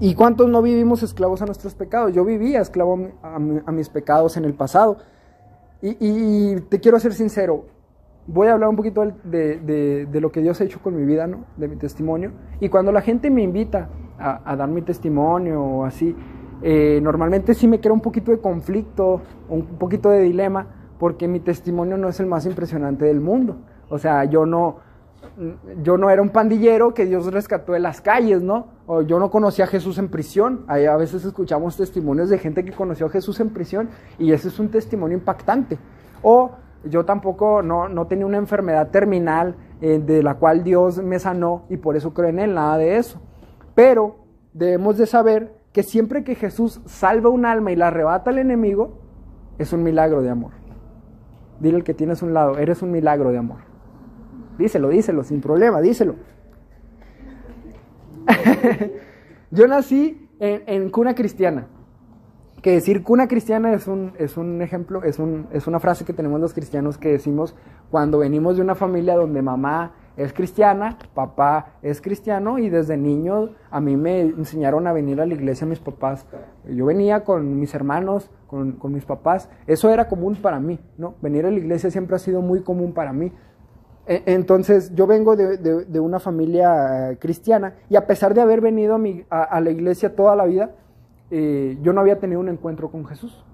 ¿Y 0.00 0.16
cuántos 0.16 0.48
no 0.48 0.62
vivimos 0.62 1.04
esclavos 1.04 1.42
a 1.42 1.46
nuestros 1.46 1.76
pecados? 1.76 2.12
Yo 2.12 2.24
vivía 2.24 2.60
esclavo 2.60 3.10
a, 3.22 3.38
mis 3.38 3.88
pecados 3.88 4.36
en 4.36 4.44
el 4.44 4.54
pasado. 4.54 4.98
Y, 5.80 6.56
te 6.62 6.80
quiero 6.80 6.98
ser 6.98 7.14
sincero, 7.14 7.66
voy 8.32 8.48
a 8.48 8.52
hablar 8.52 8.68
un 8.68 8.76
poquito 8.76 9.02
de, 9.24 10.08
lo 10.12 10.30
que 10.30 10.40
Dios 10.40 10.60
ha 10.60 10.64
hecho 10.64 10.80
con 10.80 10.96
mi 10.96 11.04
vida, 11.04 11.26
¿no? 11.26 11.44
De 11.56 11.68
mi 11.68 11.76
testimonio. 11.76 12.32
Y 12.60 12.68
cuando 12.68 12.92
la 12.92 13.02
gente 13.02 13.30
me 13.30 13.42
invita 13.42 13.88
a, 14.18 14.54
dar 14.56 14.68
mi 14.68 14.82
testimonio 14.82 15.62
o 15.62 15.84
así, 15.84 16.14
eh, 16.62 17.00
normalmente 17.02 17.54
sí 17.54 17.66
me 17.66 17.80
crea 17.80 17.92
un 17.92 18.00
poquito 18.00 18.30
de 18.30 18.38
conflicto, 18.38 19.22
un 19.48 19.64
poquito 19.64 20.10
de 20.10 20.20
dilema, 20.20 20.66
porque 20.98 21.26
mi 21.26 21.40
testimonio 21.40 21.96
no 21.96 22.08
es 22.08 22.20
el 22.20 22.26
más 22.26 22.46
impresionante 22.46 23.04
del 23.06 23.20
mundo. 23.20 23.56
O 23.88 23.98
sea, 23.98 24.24
yo 24.24 24.46
no, 24.46 24.76
yo 25.82 25.96
no 25.96 26.10
era 26.10 26.22
un 26.22 26.28
pandillero 26.28 26.94
que 26.94 27.06
Dios 27.06 27.32
rescató 27.32 27.72
de 27.72 27.80
las 27.80 28.00
calles, 28.00 28.42
¿no? 28.42 28.68
O 28.86 29.02
yo 29.02 29.18
no 29.18 29.30
conocía 29.30 29.64
a 29.64 29.68
Jesús 29.68 29.98
en 29.98 30.08
prisión. 30.08 30.64
A 30.68 30.76
veces 30.96 31.24
escuchamos 31.24 31.76
testimonios 31.76 32.28
de 32.28 32.38
gente 32.38 32.64
que 32.64 32.72
conoció 32.72 33.06
a 33.06 33.10
Jesús 33.10 33.40
en 33.40 33.50
prisión 33.50 33.88
y 34.18 34.32
ese 34.32 34.48
es 34.48 34.60
un 34.60 34.68
testimonio 34.68 35.16
impactante. 35.16 35.78
O 36.22 36.52
yo 36.84 37.04
tampoco 37.04 37.62
no, 37.62 38.06
tenía 38.06 38.26
una 38.26 38.38
enfermedad 38.38 38.88
terminal 38.90 39.56
eh, 39.80 39.98
de 39.98 40.22
la 40.22 40.34
cual 40.34 40.64
Dios 40.64 41.02
me 41.02 41.18
sanó 41.18 41.64
y 41.68 41.76
por 41.76 41.96
eso 41.96 42.14
creo 42.14 42.28
en 42.28 42.38
Él, 42.38 42.54
nada 42.54 42.78
de 42.78 42.96
eso. 42.96 43.20
Pero 43.74 44.16
debemos 44.52 44.98
de 44.98 45.06
saber 45.06 45.54
que 45.72 45.82
siempre 45.82 46.24
que 46.24 46.34
Jesús 46.34 46.80
salva 46.86 47.30
un 47.30 47.44
alma 47.44 47.72
y 47.72 47.76
la 47.76 47.88
arrebata 47.88 48.30
al 48.30 48.38
enemigo, 48.38 48.98
es 49.58 49.72
un 49.72 49.82
milagro 49.82 50.22
de 50.22 50.30
amor. 50.30 50.52
Dile 51.60 51.76
al 51.76 51.84
que 51.84 51.94
tienes 51.94 52.22
un 52.22 52.32
lado, 52.32 52.58
eres 52.58 52.82
un 52.82 52.90
milagro 52.90 53.30
de 53.30 53.38
amor. 53.38 53.58
Díselo, 54.58 54.88
díselo, 54.88 55.22
sin 55.22 55.40
problema, 55.40 55.80
díselo. 55.80 56.16
Yo 59.50 59.66
nací 59.66 60.28
en, 60.38 60.90
cuna 60.90 61.14
cristiana. 61.14 61.66
Que 62.62 62.72
decir 62.72 63.02
cuna 63.02 63.26
cristiana 63.26 63.72
es 63.72 63.86
un, 63.86 64.12
es 64.18 64.36
un 64.36 64.60
ejemplo, 64.60 65.02
es, 65.02 65.18
un, 65.18 65.46
es 65.52 65.66
una 65.66 65.80
frase 65.80 66.04
que 66.04 66.12
tenemos 66.12 66.40
los 66.40 66.52
cristianos 66.52 66.98
que 66.98 67.10
decimos 67.10 67.54
cuando 67.90 68.18
venimos 68.18 68.56
de 68.56 68.62
una 68.62 68.74
familia 68.74 69.16
donde 69.16 69.40
mamá 69.40 69.92
es 70.16 70.32
cristiana, 70.32 70.98
papá 71.14 71.74
es 71.82 72.00
cristiano 72.02 72.58
y 72.58 72.68
desde 72.68 72.96
niño 72.96 73.50
a 73.70 73.80
mí 73.80 73.96
me 73.96 74.20
enseñaron 74.20 74.86
a 74.86 74.92
venir 74.92 75.20
a 75.20 75.26
la 75.26 75.34
iglesia 75.34 75.66
mis 75.66 75.78
papás. 75.78 76.26
Yo 76.68 76.84
venía 76.84 77.24
con 77.24 77.58
mis 77.58 77.74
hermanos, 77.74 78.30
con, 78.46 78.72
con, 78.72 78.92
mis 78.92 79.04
papás, 79.04 79.48
eso 79.66 79.88
era 79.88 80.08
común 80.08 80.36
para 80.36 80.60
mí, 80.60 80.78
¿no? 80.98 81.14
Venir 81.22 81.46
a 81.46 81.50
la 81.50 81.56
iglesia 81.58 81.90
siempre 81.90 82.16
ha 82.16 82.18
sido 82.18 82.42
muy 82.42 82.62
común 82.62 82.92
para 82.92 83.12
mí. 83.12 83.32
E, 84.06 84.22
entonces 84.26 84.92
yo 84.94 85.06
vengo 85.06 85.36
de, 85.36 86.00
una 86.00 86.18
familia 86.18 87.16
cristiana 87.20 87.74
y 87.88 87.94
a 87.94 88.06
pesar 88.08 88.34
de 88.34 88.40
haber 88.40 88.60
venido 88.60 88.98
a, 89.30 89.60
la 89.60 89.70
iglesia 89.70 90.16
toda 90.16 90.34
la 90.34 90.46
vida, 90.46 90.72
eh, 91.30 91.78
yo 91.82 91.92
no 91.92 92.00
había 92.00 92.18
tenido 92.18 92.40
un 92.40 92.48
encuentro 92.48 92.90
con 92.90 93.06
Jesús. 93.06 93.44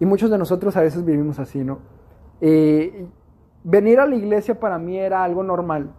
Y 0.00 0.06
muchos 0.06 0.30
de 0.30 0.38
nosotros 0.38 0.76
a 0.76 0.80
veces 0.80 1.04
vivimos 1.04 1.38
así, 1.38 1.62
¿no? 1.62 1.78
Eh, 2.40 3.06
venir 3.62 4.00
a 4.00 4.06
la 4.06 4.16
iglesia 4.16 4.58
para 4.58 4.78
mí 4.78 4.98
era 4.98 5.22
algo 5.22 5.42
normal, 5.42 5.92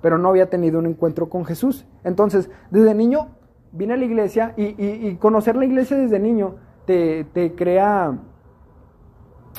pero 0.00 0.18
no 0.18 0.28
había 0.28 0.48
tenido 0.48 0.78
un 0.78 0.86
encuentro 0.86 1.28
con 1.28 1.44
Jesús. 1.44 1.86
Entonces, 2.04 2.50
desde 2.70 2.94
niño 2.94 3.28
vine 3.72 3.94
a 3.94 3.96
la 3.96 4.04
iglesia 4.04 4.54
y, 4.56 5.16
conocer 5.16 5.56
la 5.56 5.64
iglesia 5.64 5.96
desde 5.96 6.18
niño 6.18 6.56
te, 6.84 7.24
te 7.24 7.54
crea 7.54 8.18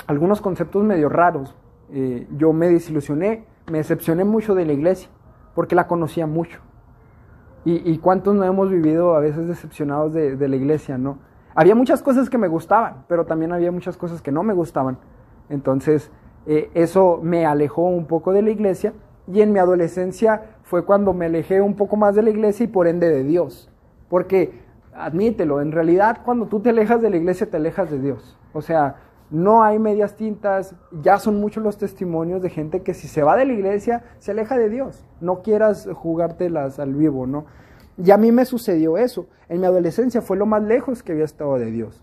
algunos 0.06 0.40
conceptos 0.40 0.84
medio 0.84 1.08
raros 1.08 1.54
eh, 1.96 2.26
yo 2.36 2.52
me 2.52 2.68
desilusioné, 2.68 3.44
me 3.70 3.78
decepcioné 3.78 4.24
mucho 4.24 4.54
de 4.54 4.64
la 4.64 4.72
iglesia, 4.72 5.08
porque 5.54 5.74
la 5.74 5.86
conocía 5.86 6.26
mucho. 6.26 6.60
Y, 7.66 7.96
cuántos 7.98 8.34
no 8.34 8.44
hemos 8.44 8.70
vivido 8.70 9.14
a 9.14 9.20
veces 9.20 9.48
decepcionados 9.48 10.12
de, 10.12 10.48
la 10.48 10.56
iglesia, 10.56 10.98
¿no? 10.98 11.18
Había 11.54 11.74
muchas 11.74 12.02
cosas 12.02 12.28
que 12.28 12.36
me 12.36 12.48
gustaban, 12.48 13.04
pero 13.08 13.24
también 13.24 13.52
había 13.52 13.72
muchas 13.72 13.96
cosas 13.96 14.20
que 14.20 14.30
no 14.30 14.42
me 14.42 14.52
gustaban. 14.52 14.98
Entonces, 15.48 16.10
eh, 16.46 16.70
eso 16.74 17.20
me 17.22 17.46
alejó 17.46 17.82
un 17.82 18.06
poco 18.06 18.32
de 18.32 18.42
la 18.42 18.50
iglesia 18.50 18.92
y 19.26 19.40
en 19.40 19.52
mi 19.52 19.60
adolescencia 19.60 20.42
fue 20.62 20.84
cuando 20.84 21.14
me 21.14 21.26
alejé 21.26 21.62
un 21.62 21.74
poco 21.74 21.96
más 21.96 22.14
de 22.14 22.22
la 22.22 22.30
iglesia 22.30 22.64
y 22.64 22.66
por 22.66 22.86
ende 22.86 23.08
de 23.08 23.24
Dios. 23.24 23.70
Porque, 24.10 24.60
admítelo, 24.94 25.62
en 25.62 25.72
realidad 25.72 26.18
cuando 26.24 26.46
tú 26.46 26.60
te 26.60 26.70
alejas 26.70 27.00
de 27.00 27.10
la 27.10 27.16
iglesia 27.16 27.48
te 27.48 27.56
alejas 27.56 27.90
de 27.90 27.98
Dios. 27.98 28.38
O 28.52 28.60
sea, 28.60 28.96
no 29.34 29.64
hay 29.64 29.80
medias 29.80 30.14
tintas, 30.14 30.76
ya 31.02 31.18
son 31.18 31.40
muchos 31.40 31.60
los 31.60 31.76
testimonios 31.76 32.40
de 32.40 32.50
gente 32.50 32.82
que 32.82 32.94
si 32.94 33.08
se 33.08 33.24
va 33.24 33.36
de 33.36 33.44
la 33.44 33.52
iglesia 33.52 34.04
se 34.20 34.30
aleja 34.30 34.56
de 34.56 34.68
Dios, 34.68 35.04
no 35.20 35.42
quieras 35.42 35.88
jugártelas 35.92 36.78
al 36.78 36.94
vivo, 36.94 37.26
¿no? 37.26 37.44
Y 37.98 38.12
a 38.12 38.16
mí 38.16 38.30
me 38.30 38.44
sucedió 38.44 38.96
eso, 38.96 39.26
en 39.48 39.60
mi 39.60 39.66
adolescencia 39.66 40.22
fue 40.22 40.36
lo 40.36 40.46
más 40.46 40.62
lejos 40.62 41.02
que 41.02 41.10
había 41.10 41.24
estado 41.24 41.58
de 41.58 41.72
Dios. 41.72 42.00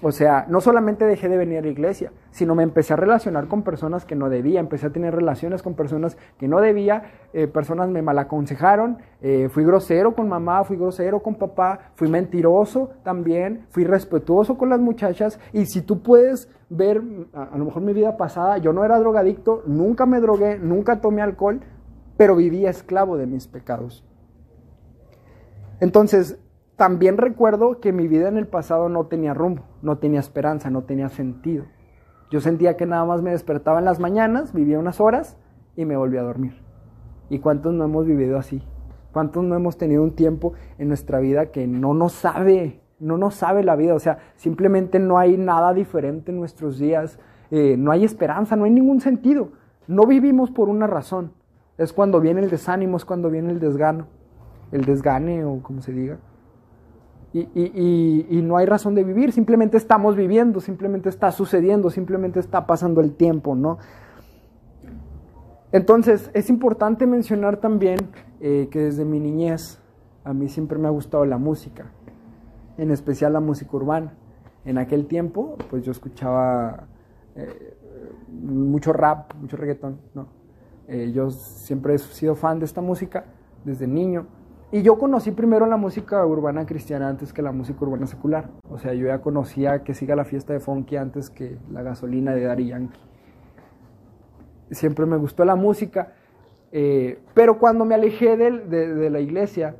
O 0.00 0.12
sea, 0.12 0.46
no 0.48 0.60
solamente 0.60 1.04
dejé 1.04 1.28
de 1.28 1.36
venir 1.36 1.58
a 1.58 1.62
la 1.62 1.68
iglesia, 1.68 2.12
sino 2.30 2.54
me 2.54 2.62
empecé 2.62 2.92
a 2.92 2.96
relacionar 2.96 3.48
con 3.48 3.62
personas 3.62 4.04
que 4.04 4.14
no 4.14 4.28
debía, 4.28 4.60
empecé 4.60 4.86
a 4.86 4.90
tener 4.90 5.12
relaciones 5.12 5.60
con 5.60 5.74
personas 5.74 6.16
que 6.38 6.46
no 6.46 6.60
debía, 6.60 7.02
eh, 7.32 7.48
personas 7.48 7.88
me 7.88 8.00
malaconsejaron, 8.00 8.98
eh, 9.22 9.48
fui 9.50 9.64
grosero 9.64 10.14
con 10.14 10.28
mamá, 10.28 10.62
fui 10.62 10.76
grosero 10.76 11.20
con 11.20 11.34
papá, 11.34 11.90
fui 11.96 12.08
mentiroso 12.08 12.90
también, 13.02 13.66
fui 13.70 13.82
respetuoso 13.82 14.56
con 14.56 14.68
las 14.68 14.78
muchachas 14.78 15.40
y 15.52 15.66
si 15.66 15.82
tú 15.82 16.00
puedes 16.00 16.48
ver 16.68 17.02
a, 17.32 17.44
a 17.44 17.58
lo 17.58 17.64
mejor 17.64 17.82
mi 17.82 17.92
vida 17.92 18.16
pasada, 18.16 18.58
yo 18.58 18.72
no 18.72 18.84
era 18.84 19.00
drogadicto, 19.00 19.64
nunca 19.66 20.06
me 20.06 20.20
drogué, 20.20 20.58
nunca 20.60 21.00
tomé 21.00 21.22
alcohol, 21.22 21.60
pero 22.16 22.36
vivía 22.36 22.70
esclavo 22.70 23.16
de 23.16 23.26
mis 23.26 23.48
pecados. 23.48 24.04
Entonces, 25.80 26.38
también 26.78 27.16
recuerdo 27.16 27.80
que 27.80 27.92
mi 27.92 28.06
vida 28.06 28.28
en 28.28 28.36
el 28.36 28.46
pasado 28.46 28.88
no 28.88 29.06
tenía 29.06 29.34
rumbo, 29.34 29.64
no 29.82 29.98
tenía 29.98 30.20
esperanza, 30.20 30.70
no 30.70 30.84
tenía 30.84 31.08
sentido. 31.08 31.64
Yo 32.30 32.40
sentía 32.40 32.76
que 32.76 32.86
nada 32.86 33.04
más 33.04 33.20
me 33.20 33.32
despertaba 33.32 33.80
en 33.80 33.84
las 33.84 33.98
mañanas, 33.98 34.52
vivía 34.52 34.78
unas 34.78 35.00
horas 35.00 35.36
y 35.74 35.84
me 35.84 35.96
volvía 35.96 36.20
a 36.20 36.22
dormir. 36.22 36.62
¿Y 37.30 37.40
cuántos 37.40 37.74
no 37.74 37.84
hemos 37.84 38.06
vivido 38.06 38.38
así? 38.38 38.62
¿Cuántos 39.10 39.42
no 39.42 39.56
hemos 39.56 39.76
tenido 39.76 40.04
un 40.04 40.12
tiempo 40.12 40.52
en 40.78 40.86
nuestra 40.86 41.18
vida 41.18 41.46
que 41.46 41.66
no 41.66 41.94
nos 41.94 42.12
sabe, 42.12 42.80
no 43.00 43.18
nos 43.18 43.34
sabe 43.34 43.64
la 43.64 43.74
vida? 43.74 43.96
O 43.96 43.98
sea, 43.98 44.18
simplemente 44.36 45.00
no 45.00 45.18
hay 45.18 45.36
nada 45.36 45.74
diferente 45.74 46.30
en 46.30 46.38
nuestros 46.38 46.78
días, 46.78 47.18
eh, 47.50 47.74
no 47.76 47.90
hay 47.90 48.04
esperanza, 48.04 48.54
no 48.54 48.66
hay 48.66 48.70
ningún 48.70 49.00
sentido. 49.00 49.48
No 49.88 50.06
vivimos 50.06 50.52
por 50.52 50.68
una 50.68 50.86
razón. 50.86 51.32
Es 51.76 51.92
cuando 51.92 52.20
viene 52.20 52.40
el 52.40 52.50
desánimo, 52.50 52.98
es 52.98 53.04
cuando 53.04 53.30
viene 53.30 53.50
el 53.50 53.58
desgano, 53.58 54.06
el 54.70 54.84
desgane 54.84 55.44
o 55.44 55.60
como 55.60 55.82
se 55.82 55.92
diga 55.92 56.18
y, 57.54 58.42
no 58.42 58.56
hay 58.56 58.66
razón 58.66 58.94
de 58.94 59.04
vivir, 59.04 59.32
simplemente 59.32 59.76
estamos 59.76 60.16
viviendo, 60.16 60.60
simplemente 60.60 61.08
está 61.08 61.30
sucediendo, 61.30 61.90
simplemente 61.90 62.40
está 62.40 62.66
pasando 62.66 63.00
el 63.00 63.14
tiempo, 63.14 63.54
¿no? 63.54 63.78
Entonces, 65.70 66.30
es 66.32 66.48
importante 66.48 67.06
mencionar 67.06 67.58
también 67.58 67.98
eh, 68.40 68.68
que 68.70 68.80
desde 68.80 69.04
mi 69.04 69.20
niñez 69.20 69.80
a 70.24 70.32
mí 70.32 70.48
siempre 70.48 70.78
me 70.78 70.88
ha 70.88 70.90
gustado 70.90 71.24
la 71.26 71.36
música, 71.38 71.90
en 72.78 72.90
especial 72.90 73.34
la 73.34 73.40
música 73.40 73.76
urbana. 73.76 74.14
En 74.64 74.78
aquel 74.78 75.06
tiempo, 75.06 75.56
pues 75.70 75.84
yo 75.84 75.92
escuchaba 75.92 76.86
eh, 77.34 77.76
mucho 78.30 78.92
rap, 78.92 79.34
mucho 79.34 79.56
reggaetón, 79.56 79.98
¿no? 80.14 80.38
Eh, 80.88 81.12
yo 81.12 81.30
siempre 81.30 81.94
he 81.94 81.98
sido 81.98 82.34
fan 82.34 82.58
de 82.58 82.64
esta 82.64 82.80
música 82.80 83.26
desde 83.64 83.86
niño. 83.86 84.26
Y 84.70 84.82
yo 84.82 84.98
conocí 84.98 85.30
primero 85.30 85.64
la 85.64 85.78
música 85.78 86.24
urbana 86.26 86.66
cristiana 86.66 87.08
antes 87.08 87.32
que 87.32 87.40
la 87.40 87.52
música 87.52 87.82
urbana 87.86 88.06
secular. 88.06 88.50
O 88.68 88.76
sea, 88.76 88.92
yo 88.92 89.06
ya 89.06 89.22
conocía 89.22 89.82
que 89.82 89.94
siga 89.94 90.14
la 90.14 90.26
fiesta 90.26 90.52
de 90.52 90.60
funky 90.60 90.96
antes 90.96 91.30
que 91.30 91.56
la 91.72 91.82
gasolina 91.82 92.34
de 92.34 92.44
Daddy 92.44 92.66
Yankee. 92.66 93.00
Siempre 94.70 95.06
me 95.06 95.16
gustó 95.16 95.46
la 95.46 95.56
música, 95.56 96.12
eh, 96.70 97.18
pero 97.32 97.58
cuando 97.58 97.86
me 97.86 97.94
alejé 97.94 98.36
de, 98.36 99.08
la 99.08 99.20
iglesia, 99.20 99.74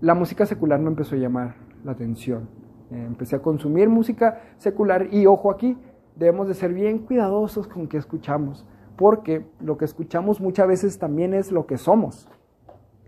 la 0.00 0.14
música 0.14 0.46
secular 0.46 0.78
no 0.78 0.90
empezó 0.90 1.16
a 1.16 1.18
llamar 1.18 1.56
la 1.82 1.90
atención. 1.90 2.48
Eh, 2.92 3.04
empecé 3.04 3.34
a 3.34 3.42
consumir 3.42 3.88
música 3.88 4.42
secular 4.58 5.08
y 5.12 5.26
ojo 5.26 5.50
aquí, 5.50 5.76
debemos 6.14 6.46
de 6.46 6.54
ser 6.54 6.72
bien 6.72 7.00
cuidadosos 7.00 7.66
con 7.66 7.88
que 7.88 7.96
escuchamos, 7.96 8.64
porque 8.94 9.44
lo 9.58 9.76
que 9.76 9.86
escuchamos 9.86 10.40
muchas 10.40 10.68
veces 10.68 11.00
también 11.00 11.34
es 11.34 11.50
lo 11.50 11.66
que 11.66 11.78
somos 11.78 12.28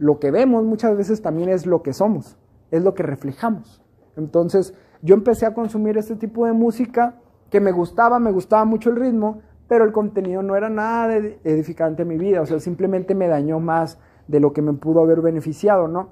lo 0.00 0.18
que 0.18 0.30
vemos 0.30 0.64
muchas 0.64 0.96
veces 0.96 1.20
también 1.20 1.50
es 1.50 1.66
lo 1.66 1.82
que 1.82 1.92
somos, 1.92 2.38
es 2.70 2.82
lo 2.82 2.94
que 2.94 3.02
reflejamos. 3.02 3.82
Entonces 4.16 4.74
yo 5.02 5.14
empecé 5.14 5.44
a 5.44 5.52
consumir 5.52 5.98
este 5.98 6.16
tipo 6.16 6.46
de 6.46 6.54
música 6.54 7.16
que 7.50 7.60
me 7.60 7.70
gustaba, 7.70 8.18
me 8.18 8.32
gustaba 8.32 8.64
mucho 8.64 8.88
el 8.88 8.96
ritmo, 8.96 9.42
pero 9.68 9.84
el 9.84 9.92
contenido 9.92 10.42
no 10.42 10.56
era 10.56 10.70
nada 10.70 11.14
edificante 11.44 12.02
en 12.02 12.08
mi 12.08 12.16
vida, 12.16 12.40
o 12.40 12.46
sea, 12.46 12.58
simplemente 12.60 13.14
me 13.14 13.28
dañó 13.28 13.60
más 13.60 13.98
de 14.26 14.40
lo 14.40 14.54
que 14.54 14.62
me 14.62 14.72
pudo 14.72 15.00
haber 15.00 15.20
beneficiado, 15.20 15.86
¿no? 15.86 16.08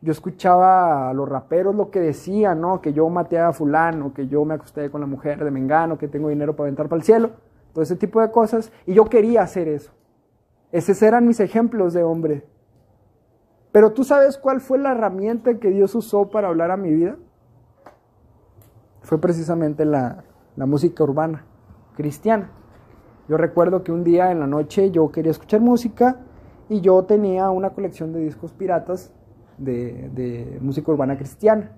Yo 0.00 0.10
escuchaba 0.10 1.08
a 1.08 1.14
los 1.14 1.28
raperos 1.28 1.74
lo 1.74 1.90
que 1.92 2.00
decían, 2.00 2.60
¿no? 2.60 2.80
Que 2.80 2.92
yo 2.92 3.08
maté 3.10 3.38
a 3.38 3.52
fulano, 3.52 4.12
que 4.12 4.26
yo 4.26 4.44
me 4.44 4.54
acosté 4.54 4.90
con 4.90 5.00
la 5.00 5.06
mujer 5.06 5.44
de 5.44 5.52
Mengano, 5.52 5.98
que 5.98 6.08
tengo 6.08 6.30
dinero 6.30 6.56
para 6.56 6.64
aventar 6.66 6.88
para 6.88 6.98
el 6.98 7.04
cielo, 7.04 7.30
todo 7.72 7.84
ese 7.84 7.94
tipo 7.94 8.20
de 8.20 8.32
cosas, 8.32 8.72
y 8.86 8.94
yo 8.94 9.04
quería 9.04 9.42
hacer 9.42 9.68
eso. 9.68 9.92
Esos 10.72 11.00
eran 11.02 11.28
mis 11.28 11.38
ejemplos 11.38 11.92
de 11.92 12.02
hombre, 12.02 12.44
pero 13.72 13.92
tú 13.92 14.04
sabes 14.04 14.36
cuál 14.36 14.60
fue 14.60 14.78
la 14.78 14.92
herramienta 14.92 15.58
que 15.58 15.70
Dios 15.70 15.94
usó 15.94 16.30
para 16.30 16.48
hablar 16.48 16.70
a 16.70 16.76
mi 16.76 16.92
vida? 16.92 17.16
Fue 19.02 19.20
precisamente 19.20 19.84
la, 19.84 20.24
música 20.56 21.04
urbana 21.04 21.46
cristiana. 21.96 22.50
Yo 23.28 23.36
recuerdo 23.36 23.82
que 23.82 23.92
un 23.92 24.04
día 24.04 24.30
en 24.30 24.40
la 24.40 24.46
noche 24.46 24.90
yo 24.90 25.10
quería 25.10 25.30
escuchar 25.30 25.60
música 25.60 26.18
y 26.68 26.80
yo 26.80 27.02
tenía 27.04 27.48
una 27.50 27.70
colección 27.70 28.12
de 28.12 28.20
discos 28.20 28.52
piratas 28.52 29.12
de, 29.56 30.58
música 30.60 30.90
urbana 30.90 31.16
cristiana. 31.16 31.72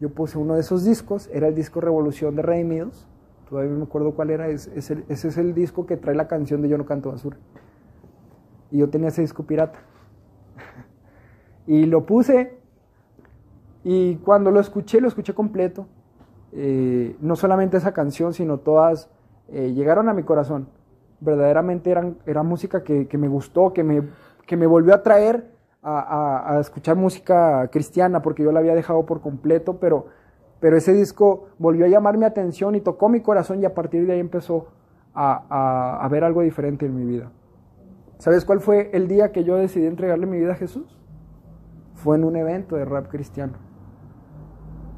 Yo 0.00 0.10
puse 0.10 0.38
uno 0.38 0.54
de 0.54 0.60
esos 0.60 0.84
discos, 0.84 1.28
era 1.32 1.48
el 1.48 1.54
disco 1.54 1.80
Revolución 1.80 2.34
de 2.34 2.42
Redimidos, 2.42 3.06
todavía 3.48 3.72
me 3.72 3.82
acuerdo 3.82 4.14
cuál 4.14 4.30
era, 4.30 4.48
ese 4.48 5.04
es 5.08 5.36
el 5.36 5.54
disco 5.54 5.86
que 5.86 5.96
trae 5.96 6.14
la 6.14 6.28
canción 6.28 6.62
de 6.62 6.68
Yo 6.68 6.78
no 6.78 6.86
canto 6.86 7.10
basura. 7.10 7.36
Y 8.70 8.78
yo 8.78 8.88
tenía 8.88 9.08
ese 9.08 9.22
disco 9.22 9.44
pirata. 9.44 9.78
Y 11.68 11.84
lo 11.84 12.06
puse 12.06 12.58
y 13.84 14.16
cuando 14.16 14.50
lo 14.50 14.58
escuché, 14.58 15.00
lo 15.00 15.08
escuché 15.08 15.34
completo. 15.34 15.86
Eh, 16.52 17.14
no 17.20 17.36
solamente 17.36 17.76
esa 17.76 17.92
canción, 17.92 18.32
sino 18.32 18.58
todas 18.58 19.10
eh, 19.48 19.72
llegaron 19.74 20.08
a 20.08 20.14
mi 20.14 20.22
corazón. 20.22 20.68
Verdaderamente 21.20 21.90
eran, 21.90 22.16
era 22.24 22.42
música 22.42 22.82
que, 22.82 23.06
me 23.18 23.28
gustó, 23.28 23.74
que 23.74 23.84
me, 23.84 24.02
que 24.46 24.56
me 24.56 24.66
volvió 24.66 24.94
a 24.94 25.02
traer 25.02 25.52
a, 25.82 26.56
escuchar 26.60 26.96
música 26.96 27.68
cristiana, 27.70 28.22
porque 28.22 28.42
yo 28.42 28.50
la 28.50 28.60
había 28.60 28.74
dejado 28.74 29.04
por 29.04 29.20
completo, 29.20 29.78
pero, 29.78 30.06
pero 30.60 30.76
ese 30.76 30.92
disco 30.92 31.48
volvió 31.58 31.84
a 31.84 31.88
llamar 31.88 32.16
mi 32.16 32.24
atención 32.24 32.74
y 32.74 32.80
tocó 32.80 33.08
mi 33.08 33.20
corazón 33.20 33.60
y 33.60 33.64
a 33.64 33.74
partir 33.74 34.06
de 34.06 34.14
ahí 34.14 34.20
empezó 34.20 34.68
a, 35.14 35.98
a 36.02 36.08
ver 36.08 36.24
algo 36.24 36.42
diferente 36.42 36.86
en 36.86 36.96
mi 36.96 37.04
vida. 37.04 37.30
¿Sabes 38.18 38.44
cuál 38.44 38.60
fue 38.60 38.90
el 38.92 39.06
día 39.06 39.32
que 39.32 39.44
yo 39.44 39.56
decidí 39.56 39.86
entregarle 39.86 40.26
mi 40.26 40.38
vida 40.38 40.52
a 40.52 40.56
Jesús? 40.56 40.97
Fue 42.02 42.16
en 42.16 42.24
un 42.24 42.36
evento 42.36 42.76
de 42.76 42.84
rap 42.84 43.08
cristiano. 43.08 43.54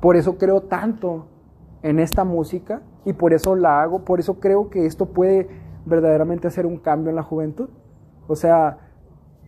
Por 0.01 0.17
eso 0.17 0.39
creo 0.39 0.63
tanto 0.63 1.27
en 1.83 1.99
esta 1.99 2.25
música 2.25 2.83
y 3.05 3.13
por 3.13 3.33
eso 3.33 3.57
la 3.57 3.83
hago, 3.83 4.05
por 4.05 4.21
eso 4.21 4.41
creo 4.41 4.71
que 4.71 4.87
esto 4.87 5.07
puede 5.07 5.49
verdaderamente 5.87 6.49
hacer 6.49 6.67
un 6.67 6.79
cambio 6.79 7.11
en 7.11 7.17
la 7.17 7.23
juventud. 7.23 7.69
O 8.27 8.37
sea, 8.37 8.79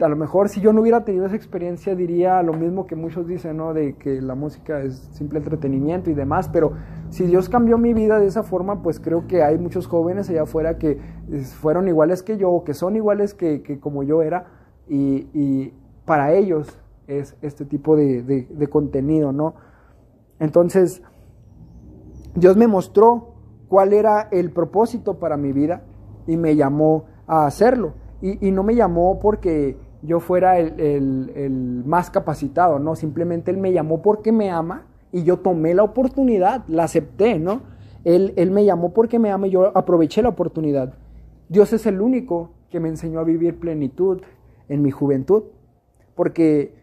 a 0.01 0.09
lo 0.09 0.17
mejor 0.17 0.49
si 0.49 0.61
yo 0.61 0.73
no 0.73 0.81
hubiera 0.81 1.05
tenido 1.05 1.27
esa 1.27 1.37
experiencia 1.37 1.95
diría 1.95 2.43
lo 2.43 2.55
mismo 2.55 2.87
que 2.87 2.97
muchos 2.97 3.27
dicen, 3.27 3.59
¿no? 3.59 3.75
De 3.75 3.95
que 3.95 4.21
la 4.21 4.35
música 4.35 4.81
es 4.81 4.97
simple 5.13 5.39
entretenimiento 5.39 6.11
y 6.11 6.15
demás, 6.15 6.49
pero 6.49 6.73
si 7.11 7.25
Dios 7.25 7.49
cambió 7.49 7.79
mi 7.79 7.93
vida 7.93 8.19
de 8.19 8.27
esa 8.27 8.43
forma, 8.43 8.83
pues 8.83 8.99
creo 8.99 9.27
que 9.27 9.43
hay 9.43 9.59
muchos 9.59 9.87
jóvenes 9.87 10.29
allá 10.31 10.43
afuera 10.43 10.79
que 10.79 10.99
fueron 11.61 11.89
iguales 11.89 12.23
que 12.23 12.37
yo, 12.37 12.63
que 12.65 12.75
son 12.75 12.97
iguales 12.97 13.35
que, 13.35 13.79
como 13.81 14.03
yo 14.03 14.23
era, 14.23 14.47
y, 14.89 15.73
para 16.05 16.33
ellos 16.33 16.82
es 17.07 17.37
este 17.43 17.65
tipo 17.65 17.97
de, 17.97 18.23
de 18.23 18.67
contenido, 18.69 19.33
¿no? 19.33 19.55
Entonces, 20.39 21.03
Dios 22.35 22.57
me 22.57 22.67
mostró 22.67 23.35
cuál 23.69 23.93
era 23.93 24.29
el 24.31 24.51
propósito 24.51 25.19
para 25.19 25.37
mi 25.37 25.53
vida 25.53 25.83
y 26.27 26.37
me 26.37 26.57
llamó 26.57 27.05
a 27.27 27.47
hacerlo. 27.47 27.95
Y, 28.21 28.51
no 28.53 28.63
me 28.63 28.75
llamó 28.75 29.19
porque 29.19 29.77
yo 30.03 30.21
fuera 30.21 30.59
el, 30.59 31.83
más 31.87 32.11
capacitado, 32.11 32.79
no, 32.79 32.95
simplemente 32.95 33.51
Él 33.51 33.57
me 33.57 33.73
llamó 33.73 34.03
porque 34.03 34.31
me 34.31 34.51
ama 34.51 34.87
y 35.11 35.25
yo 35.25 35.39
tomé 35.39 35.75
la 35.75 35.83
oportunidad, 35.83 36.65
la 36.69 36.85
acepté, 36.85 37.39
¿no? 37.39 37.63
Él, 38.05 38.35
él 38.37 38.51
me 38.51 38.65
llamó 38.65 38.93
porque 38.93 39.19
me 39.19 39.31
ama 39.31 39.47
y 39.47 39.51
yo 39.51 39.77
aproveché 39.77 40.23
la 40.23 40.29
oportunidad. 40.29 40.95
Dios 41.49 41.73
es 41.73 41.87
el 41.87 42.01
único 42.01 42.51
que 42.71 42.79
me 42.79 42.89
enseñó 42.89 43.21
a 43.21 43.25
vivir 43.25 43.59
plenitud 43.59 44.21
en 44.69 44.83
mi 44.83 44.91
juventud, 44.91 45.45
porque 46.15 46.75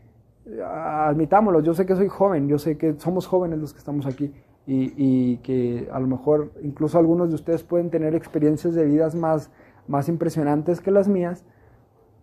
admitámoslo, 0.65 1.61
yo 1.61 1.73
sé 1.73 1.85
que 1.85 1.95
soy 1.95 2.07
joven, 2.07 2.47
yo 2.47 2.57
sé 2.57 2.77
que 2.77 2.95
somos 2.99 3.27
jóvenes 3.27 3.59
los 3.59 3.73
que 3.73 3.79
estamos 3.79 4.05
aquí 4.05 4.33
y, 4.65 5.37
que 5.37 5.89
a 5.91 5.99
lo 5.99 6.07
mejor 6.07 6.51
incluso 6.61 6.99
algunos 6.99 7.29
de 7.29 7.35
ustedes 7.35 7.63
pueden 7.63 7.89
tener 7.89 8.13
experiencias 8.13 8.75
de 8.75 8.85
vidas 8.85 9.15
más, 9.15 9.49
más 9.87 10.09
impresionantes 10.09 10.79
que 10.79 10.91
las 10.91 11.07
mías, 11.07 11.43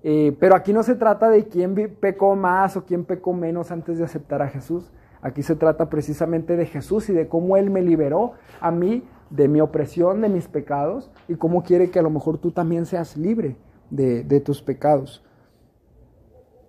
eh, 0.02 0.36
pero 0.38 0.54
aquí 0.54 0.72
no 0.72 0.84
se 0.84 0.94
trata 0.94 1.28
de 1.28 1.48
quién 1.48 1.74
pecó 2.00 2.36
más 2.36 2.76
o 2.76 2.84
quién 2.84 3.04
pecó 3.04 3.32
menos 3.32 3.72
antes 3.72 3.98
de 3.98 4.04
aceptar 4.04 4.42
a 4.42 4.48
Jesús, 4.48 4.92
aquí 5.22 5.42
se 5.42 5.56
trata 5.56 5.90
precisamente 5.90 6.56
de 6.56 6.66
Jesús 6.66 7.08
y 7.08 7.12
de 7.12 7.26
cómo 7.28 7.56
Él 7.56 7.70
me 7.70 7.82
liberó 7.82 8.34
a 8.60 8.70
mí 8.70 9.02
de 9.30 9.48
mi 9.48 9.60
opresión, 9.60 10.20
de 10.20 10.28
mis 10.28 10.46
pecados 10.46 11.10
y 11.26 11.34
cómo 11.34 11.64
quiere 11.64 11.90
que 11.90 11.98
a 11.98 12.02
lo 12.02 12.10
mejor 12.10 12.38
tú 12.38 12.52
también 12.52 12.86
seas 12.86 13.16
libre 13.16 13.56
de, 13.90 14.22
de 14.22 14.40
tus 14.40 14.62
pecados. 14.62 15.24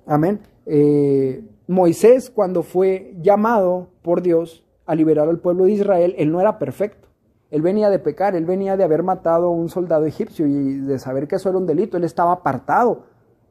Amén. 0.07 0.39
Eh, 0.69 1.43
Moisés 1.67 2.29
cuando 2.29 2.61
fue 2.61 3.15
llamado 3.21 3.87
por 4.01 4.21
Dios 4.21 4.65
a 4.85 4.95
liberar 4.95 5.29
al 5.29 5.39
pueblo 5.39 5.63
de 5.65 5.71
Israel, 5.71 6.13
él 6.17 6.31
no 6.31 6.41
era 6.41 6.59
perfecto. 6.59 7.07
Él 7.49 7.61
venía 7.61 7.89
de 7.89 7.99
pecar, 7.99 8.35
él 8.35 8.45
venía 8.45 8.75
de 8.75 8.83
haber 8.83 9.03
matado 9.03 9.47
a 9.47 9.51
un 9.51 9.69
soldado 9.69 10.05
egipcio 10.05 10.45
y 10.47 10.79
de 10.79 10.99
saber 10.99 11.27
que 11.27 11.37
eso 11.37 11.47
era 11.47 11.57
un 11.57 11.65
delito. 11.65 11.95
Él 11.95 12.03
estaba 12.03 12.33
apartado 12.33 13.05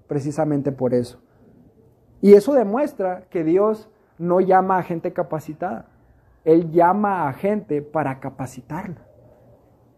precisamente 0.07 0.71
por 0.71 0.93
eso. 0.93 1.19
Y 2.21 2.35
eso 2.35 2.53
demuestra 2.53 3.25
que 3.31 3.43
Dios 3.45 3.89
no 4.19 4.41
llama 4.41 4.79
a 4.79 4.83
gente 4.83 5.13
capacitada. 5.13 5.87
Él 6.45 6.71
llama 6.71 7.29
a 7.29 7.33
gente 7.33 7.81
para 7.81 8.21
capacitarla. 8.21 9.07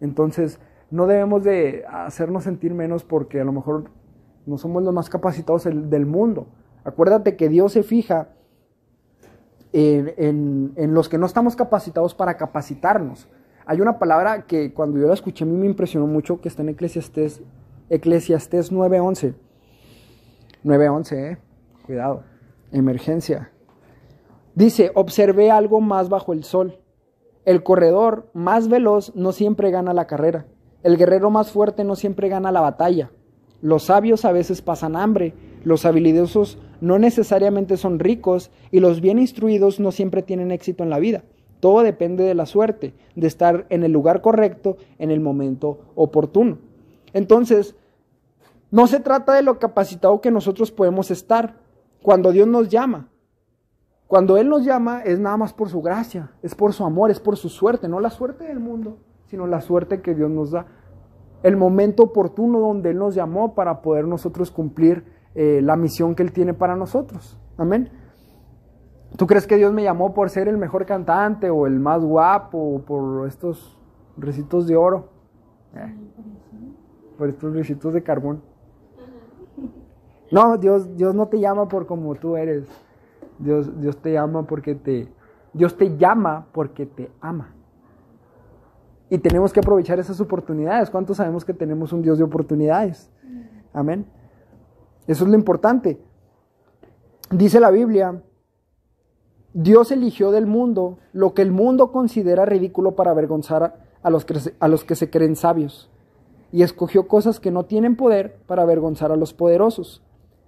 Entonces, 0.01 0.61
no 0.91 1.07
debemos 1.07 1.43
de 1.43 1.85
hacernos 1.89 2.45
sentir 2.45 2.75
menos 2.75 3.05
porque 3.05 3.41
a 3.41 3.45
lo 3.45 3.53
mejor 3.53 3.91
no 4.47 4.59
somos 4.59 4.83
los 4.83 4.95
más 4.95 5.11
capacitados 5.11 5.65
del 5.65 6.07
mundo. 6.07 6.47
Acuérdate 6.89 7.37
que 7.37 7.49
Dios 7.49 7.73
se 7.73 7.83
fija 7.83 8.29
en, 9.73 10.95
los 10.95 11.09
que 11.09 11.19
no 11.19 11.27
estamos 11.27 11.57
capacitados 11.57 12.15
para 12.15 12.37
capacitarnos. 12.37 13.29
Hay 13.67 13.81
una 13.81 13.99
palabra 13.99 14.47
que 14.47 14.73
cuando 14.73 14.99
yo 14.99 15.07
la 15.07 15.15
escuché 15.15 15.45
a 15.45 15.47
mí 15.47 15.57
me 15.57 15.67
impresionó 15.67 16.07
mucho 16.07 16.41
que 16.41 16.49
está 16.49 16.63
en 16.63 16.71
Eclesiastés, 16.71 17.43
Eclesiastés 17.91 18.73
9.11. 18.73 19.35
9.11, 20.65 21.13
eh. 21.17 21.39
Cuidado. 21.87 22.25
Emergencia. 22.73 23.51
Dice, 24.55 24.91
observé 24.95 25.51
algo 25.51 25.81
más 25.81 26.09
bajo 26.09 26.33
el 26.33 26.45
sol. 26.45 26.81
El 27.45 27.63
corredor 27.63 28.29
más 28.35 28.69
veloz 28.69 29.15
no 29.15 29.33
siempre 29.33 29.71
gana 29.71 29.95
la 29.95 30.07
carrera. 30.07 30.47
El 30.83 30.97
guerrero 30.97 31.31
más 31.31 31.51
fuerte 31.51 31.85
no 31.85 31.97
siempre 31.97 32.29
gana 32.29 32.53
la 32.53 32.61
batalla. 32.61 33.11
Los 33.61 33.85
sabios 33.85 34.25
a 34.25 34.33
veces 34.33 34.63
pasan 34.63 34.97
hambre 34.97 35.35
los 35.65 35.85
habilidosos 35.85 36.59
no 36.81 36.99
necesariamente 36.99 37.77
son 37.77 37.99
ricos 37.99 38.51
y 38.71 38.81
los 38.81 39.01
bien 39.01 39.19
instruidos 39.19 39.81
no 39.81 39.93
siempre 39.93 40.23
tienen 40.23 40.51
éxito 40.51 40.83
en 40.83 40.91
la 40.91 40.99
vida. 40.99 41.25
Todo 41.61 41.83
depende 41.83 42.25
de 42.25 42.35
la 42.35 42.47
suerte, 42.47 42.95
de 43.17 43.27
estar 43.27 43.67
en 43.69 43.83
el 43.83 43.93
lugar 43.93 44.21
correcto 44.21 44.77
en 44.99 45.11
el 45.11 45.21
momento 45.21 45.81
oportuno. 45.97 46.59
Entonces, 47.13 47.75
no 48.71 48.87
se 48.87 49.01
trata 49.01 49.35
de 49.35 49.43
lo 49.43 49.59
capacitado 49.59 50.21
que 50.21 50.31
nosotros 50.31 50.71
podemos 50.71 51.11
estar 51.11 51.57
cuando 52.03 52.31
Dios 52.31 52.47
nos 52.47 52.69
llama. 52.69 53.09
Cuando 54.07 54.37
Él 54.37 54.49
nos 54.49 54.65
llama 54.65 55.03
es 55.03 55.19
nada 55.19 55.37
más 55.37 55.53
por 55.53 55.69
su 55.69 55.83
gracia, 55.83 56.31
es 56.43 56.55
por 56.55 56.73
su 56.73 56.85
amor, 56.85 57.11
es 57.11 57.19
por 57.19 57.37
su 57.37 57.49
suerte, 57.49 57.89
no 57.89 57.99
la 57.99 58.11
suerte 58.11 58.45
del 58.45 58.61
mundo, 58.61 58.99
sino 59.27 59.47
la 59.47 59.61
suerte 59.61 60.01
que 60.01 60.15
Dios 60.15 60.31
nos 60.31 60.53
da. 60.53 60.67
El 61.43 61.57
momento 61.57 62.05
oportuno 62.05 62.61
donde 62.61 62.91
Él 62.91 62.99
nos 62.99 63.15
llamó 63.15 63.55
para 63.55 63.81
poder 63.81 64.07
nosotros 64.07 64.51
cumplir 64.51 65.05
eh, 65.35 65.61
la 65.63 65.77
misión 65.77 66.15
que 66.15 66.23
Él 66.23 66.33
tiene 66.33 66.55
para 66.55 66.75
nosotros. 66.77 67.39
Amén. 67.57 67.91
¿Tú 69.17 69.27
crees 69.27 69.47
que 69.47 69.57
Dios 69.57 69.73
me 69.73 69.83
llamó 69.83 70.13
por 70.15 70.31
ser 70.31 70.49
el 70.49 70.59
mejor 70.59 70.85
cantante 70.85 71.49
o 71.51 71.67
el 71.67 71.81
más 71.81 72.05
guapo 72.05 72.59
o 72.59 72.81
por 72.81 73.27
estos 73.27 73.79
recitos 74.17 74.67
de 74.67 74.77
oro? 74.77 75.09
Eh, 75.75 75.95
por 77.17 77.29
estos 77.29 77.55
recitos 77.55 77.95
de 77.95 78.03
carbón. 78.03 78.43
No, 80.31 80.59
Dios, 80.59 80.97
Dios 80.97 81.15
no 81.15 81.27
te 81.29 81.41
llama 81.41 81.69
por 81.69 81.87
como 81.87 82.15
tú 82.15 82.37
eres. 82.37 82.69
Dios, 83.39 83.81
Dios 83.81 83.97
te 83.97 84.13
llama 84.13 84.43
porque 84.47 84.75
te... 84.75 85.09
Dios 85.53 85.77
te 85.77 85.97
llama 85.97 86.47
porque 86.53 86.85
te 86.85 87.11
ama. 87.21 87.55
Y 89.11 89.19
tenemos 89.19 89.53
que 89.53 89.61
aprovechar 89.61 89.99
esas 89.99 90.21
oportunidades. 90.21 90.91
¿Cuántos 90.91 91.17
sabemos 91.17 91.45
que 91.45 91.55
tenemos 91.55 91.93
un 91.93 92.03
Dios 92.03 92.19
de 92.19 92.25
oportunidades? 92.25 93.11
Amén. 93.73 94.07
Eso 95.07 95.25
es 95.25 95.31
lo 95.31 95.37
importante. 95.37 95.99
Dice 97.31 97.61
la 97.61 97.71
Biblia, 97.71 98.23
Dios 99.55 99.91
eligió 99.91 100.31
del 100.31 100.47
mundo 100.47 100.99
lo 101.13 101.35
que 101.35 101.43
el 101.43 101.53
mundo 101.53 101.91
considera 101.91 102.45
ridículo 102.45 102.95
para 102.95 103.11
avergonzar 103.11 103.81
a 104.03 104.11
los, 104.11 104.25
que, 104.25 104.55
a 104.59 104.69
los 104.69 104.85
que 104.85 104.95
se 104.95 105.11
creen 105.11 105.37
sabios, 105.37 105.91
y 106.53 106.63
escogió 106.63 107.09
cosas 107.09 107.41
que 107.41 107.51
no 107.51 107.65
tienen 107.65 107.97
poder 107.97 108.37
para 108.47 108.63
avergonzar 108.63 109.11
a 109.11 109.17
los 109.17 109.35
poderosos. 109.35 110.03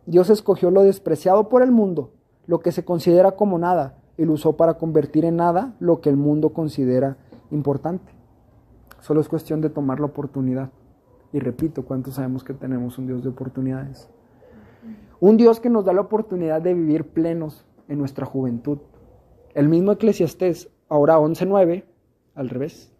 Dios 0.06 0.30
escogió 0.30 0.70
lo 0.70 0.82
despreciado 0.82 1.48
por 1.48 1.62
el 1.62 1.72
mundo, 1.72 2.12
lo 2.46 2.60
que 2.60 2.72
se 2.72 2.84
considera 2.84 3.32
como 3.32 3.58
nada, 3.58 3.98
y 4.16 4.24
lo 4.24 4.34
usó 4.34 4.56
para 4.56 4.74
convertir 4.74 5.24
en 5.24 5.36
nada 5.36 5.74
lo 5.80 6.00
que 6.00 6.10
el 6.10 6.16
mundo 6.16 6.50
considera 6.50 7.16
importante. 7.50 8.19
Solo 9.00 9.20
es 9.20 9.28
cuestión 9.28 9.60
de 9.60 9.70
tomar 9.70 10.00
la 10.00 10.06
oportunidad. 10.06 10.70
Y 11.32 11.38
repito, 11.38 11.84
¿cuántos 11.84 12.14
sabemos 12.14 12.44
que 12.44 12.54
tenemos 12.54 12.98
un 12.98 13.06
Dios 13.06 13.22
de 13.22 13.30
oportunidades? 13.30 14.08
Un 15.20 15.36
Dios 15.36 15.60
que 15.60 15.70
nos 15.70 15.84
da 15.84 15.92
la 15.92 16.00
oportunidad 16.00 16.62
de 16.62 16.74
vivir 16.74 17.04
plenos 17.04 17.66
en 17.88 17.98
nuestra 17.98 18.26
juventud. 18.26 18.78
El 19.54 19.68
mismo 19.68 19.92
Eclesiastés, 19.92 20.70
ahora 20.88 21.18
11.9, 21.18 21.84
al 22.34 22.48
revés. 22.48 22.92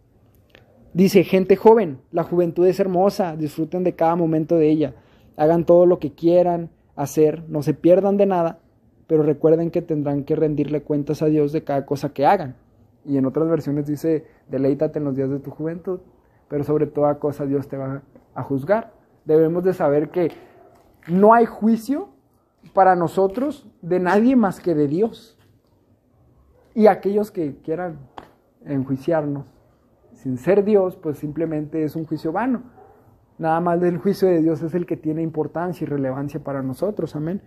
Dice, 0.93 1.23
gente 1.23 1.55
joven, 1.55 1.99
la 2.11 2.23
juventud 2.23 2.67
es 2.67 2.79
hermosa, 2.79 3.37
disfruten 3.37 3.83
de 3.83 3.95
cada 3.95 4.15
momento 4.15 4.57
de 4.57 4.69
ella, 4.69 4.93
hagan 5.37 5.65
todo 5.65 5.85
lo 5.85 5.99
que 5.99 6.13
quieran 6.13 6.69
hacer, 6.95 7.43
no 7.47 7.63
se 7.63 7.73
pierdan 7.73 8.17
de 8.17 8.25
nada, 8.25 8.59
pero 9.07 9.23
recuerden 9.23 9.71
que 9.71 9.81
tendrán 9.81 10.25
que 10.25 10.35
rendirle 10.35 10.83
cuentas 10.83 11.21
a 11.21 11.27
Dios 11.27 11.53
de 11.53 11.63
cada 11.63 11.85
cosa 11.85 12.13
que 12.13 12.25
hagan. 12.25 12.55
Y 13.05 13.17
en 13.17 13.25
otras 13.25 13.49
versiones 13.49 13.87
dice, 13.87 14.27
deleítate 14.47 14.99
en 14.99 15.05
los 15.05 15.15
días 15.15 15.29
de 15.29 15.39
tu 15.39 15.51
juventud, 15.51 15.99
pero 16.47 16.63
sobre 16.63 16.85
toda 16.85 17.19
cosa 17.19 17.45
Dios 17.45 17.67
te 17.67 17.77
va 17.77 18.01
a 18.35 18.43
juzgar. 18.43 18.93
Debemos 19.25 19.63
de 19.63 19.73
saber 19.73 20.09
que 20.09 20.31
no 21.07 21.33
hay 21.33 21.45
juicio 21.45 22.09
para 22.73 22.95
nosotros 22.95 23.67
de 23.81 23.99
nadie 23.99 24.35
más 24.35 24.59
que 24.59 24.75
de 24.75 24.87
Dios. 24.87 25.37
Y 26.73 26.87
aquellos 26.87 27.31
que 27.31 27.57
quieran 27.63 27.99
enjuiciarnos 28.65 29.45
sin 30.13 30.37
ser 30.37 30.63
Dios, 30.63 30.95
pues 30.97 31.17
simplemente 31.17 31.83
es 31.83 31.95
un 31.95 32.05
juicio 32.05 32.31
vano. 32.31 32.61
Nada 33.37 33.59
más 33.59 33.81
del 33.81 33.97
juicio 33.97 34.27
de 34.27 34.41
Dios 34.41 34.61
es 34.61 34.75
el 34.75 34.85
que 34.85 34.95
tiene 34.95 35.23
importancia 35.23 35.83
y 35.83 35.87
relevancia 35.87 36.39
para 36.43 36.61
nosotros. 36.61 37.15
Amén. 37.15 37.41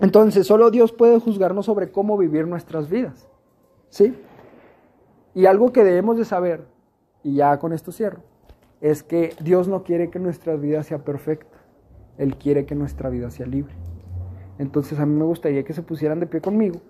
Entonces, 0.00 0.46
solo 0.46 0.70
Dios 0.70 0.92
puede 0.92 1.20
juzgarnos 1.20 1.66
sobre 1.66 1.92
cómo 1.92 2.18
vivir 2.18 2.48
nuestras 2.48 2.90
vidas. 2.90 3.28
¿Sí? 3.88 4.16
Y 5.34 5.46
algo 5.46 5.72
que 5.72 5.84
debemos 5.84 6.16
de 6.16 6.24
saber, 6.24 6.64
y 7.22 7.36
ya 7.36 7.58
con 7.58 7.72
esto 7.72 7.92
cierro, 7.92 8.22
es 8.80 9.02
que 9.02 9.34
Dios 9.40 9.68
no 9.68 9.84
quiere 9.84 10.10
que 10.10 10.18
nuestra 10.18 10.56
vida 10.56 10.82
sea 10.82 10.98
perfecta. 10.98 11.58
Él 12.18 12.36
quiere 12.36 12.66
que 12.66 12.74
nuestra 12.74 13.10
vida 13.10 13.30
sea 13.30 13.46
libre. 13.46 13.74
Entonces 14.58 14.98
a 14.98 15.06
mí 15.06 15.14
me 15.14 15.24
gustaría 15.24 15.64
que 15.64 15.72
se 15.72 15.82
pusieran 15.82 16.20
de 16.20 16.26
pie 16.26 16.40
conmigo 16.40 16.80